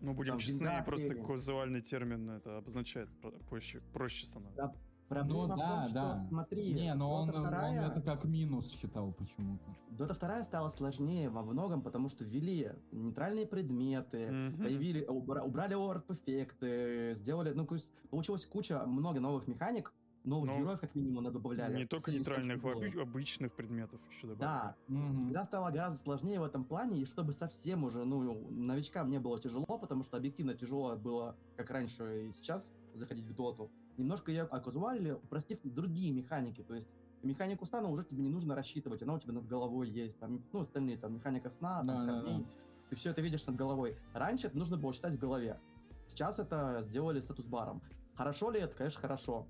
[0.00, 1.24] Ну, будем Там честны, просто хрень.
[1.26, 4.56] казуальный термин это обозначает про- проще, проще становится.
[4.56, 4.74] Да.
[5.12, 6.26] Проблема Ну в да, том, что, да.
[6.28, 9.64] смотри, Не, но он, Dota он 2 это как минус считал почему-то.
[9.90, 14.62] Dota 2 стала сложнее во многом, потому что ввели нейтральные предметы, Мгм.
[14.64, 17.66] появили, убра- убрали орп-эффекты, сделали, ну,
[18.10, 19.92] получилась куча, много новых механик,
[20.24, 21.76] новых Ну, героев как минимум добавляли.
[21.76, 24.40] Не только нейтральных, обы- обычных предметов еще добавили.
[24.40, 25.30] Да, Мгм.
[25.30, 29.38] игра стала гораздо сложнее в этом плане, и чтобы совсем уже, ну, новичкам не было
[29.38, 33.70] тяжело, потому что объективно тяжело было, как раньше и сейчас, заходить в доту.
[33.98, 39.02] Немножко ее оказуалили, упростив другие механики, то есть механику стана уже тебе не нужно рассчитывать,
[39.02, 42.38] она у тебя над головой есть, там, ну, остальные, там, механика сна, там, Да, корней,
[42.38, 42.44] да.
[42.90, 43.96] ты все это видишь над головой.
[44.14, 45.60] Раньше это нужно было считать в голове.
[46.08, 47.82] Сейчас это сделали статус-баром.
[48.14, 48.76] Хорошо ли это?
[48.76, 49.46] Конечно, хорошо.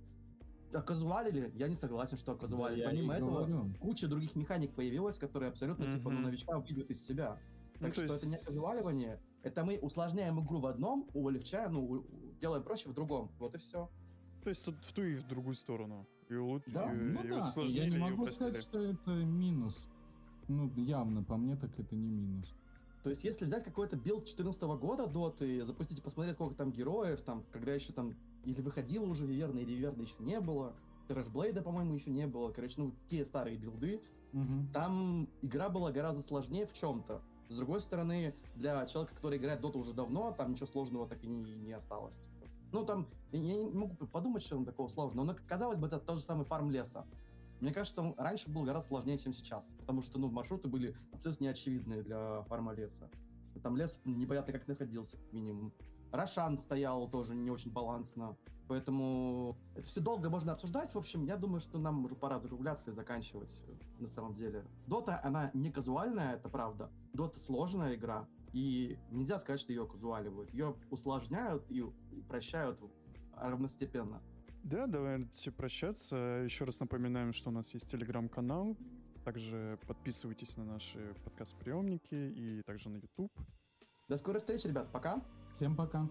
[0.72, 1.52] Оказуалили?
[1.54, 2.82] Я не согласен, что оказуалили.
[2.82, 3.74] Да, Помимо этого, говорю.
[3.80, 7.38] куча других механик появилась, которые абсолютно, типа, ну, новичка выйдут из себя.
[7.80, 11.72] Ну, Так то что это не есть- оказуаливание, это мы усложняем игру в одном, улегчаем,
[11.74, 12.06] ну,
[12.40, 13.30] делаем проще в другом.
[13.38, 13.90] Вот и все.
[14.42, 16.06] То есть тут в ту и в другую сторону.
[16.28, 16.62] И, улут...
[16.66, 19.88] Да, и, Ну и да, я не могу сказать, что это минус.
[20.48, 22.52] Ну, явно, по мне, так это не минус.
[23.02, 27.20] То есть, если взять какой-то билд 14 года доты, запустить и посмотреть, сколько там героев,
[27.22, 28.14] там, когда еще там,
[28.44, 30.72] или выходило уже Виверна, или Виверна еще не было,
[31.08, 34.00] Terrorblade'а, по-моему, еще не было, короче, ну, те старые билды,
[34.32, 34.68] Мгм.
[34.72, 37.20] там игра была гораздо сложнее в чем-то.
[37.48, 41.26] С другой стороны, для человека, который играет доту уже давно, там ничего сложного так и
[41.26, 42.18] не, не осталось.
[42.72, 46.16] Ну, там, я не могу подумать, что там такого сложного, но, казалось бы, это тот
[46.16, 47.06] же самый фарм леса.
[47.60, 51.44] Мне кажется, он раньше был гораздо сложнее, чем сейчас, потому что, ну, маршруты были абсолютно
[51.44, 53.08] неочевидные для фарма леса.
[53.62, 55.72] Там лес непонятно как находился, как минимум.
[56.10, 58.36] Рошан стоял тоже не очень балансно.
[58.68, 60.94] Поэтому это все долго можно обсуждать.
[60.94, 64.64] В общем, я думаю, что нам уже пора закругляться и заканчивать э, на самом деле.
[64.86, 66.90] Дота, она не казуальная, это правда.
[67.12, 68.26] Дота сложная игра.
[68.52, 70.52] И нельзя сказать, что ее казуаливают.
[70.52, 72.78] Ее усложняют и упрощают
[73.34, 74.22] равностепенно.
[74.62, 76.42] Да, давайте прощаться.
[76.44, 78.76] Еще раз напоминаем, что у нас есть телеграм-канал.
[79.24, 83.32] Также подписывайтесь на наши подкаст-приемники и также на YouTube.
[84.08, 84.90] До скорой встречи, ребят.
[84.92, 85.22] Пока.
[85.54, 86.08] Всем пока.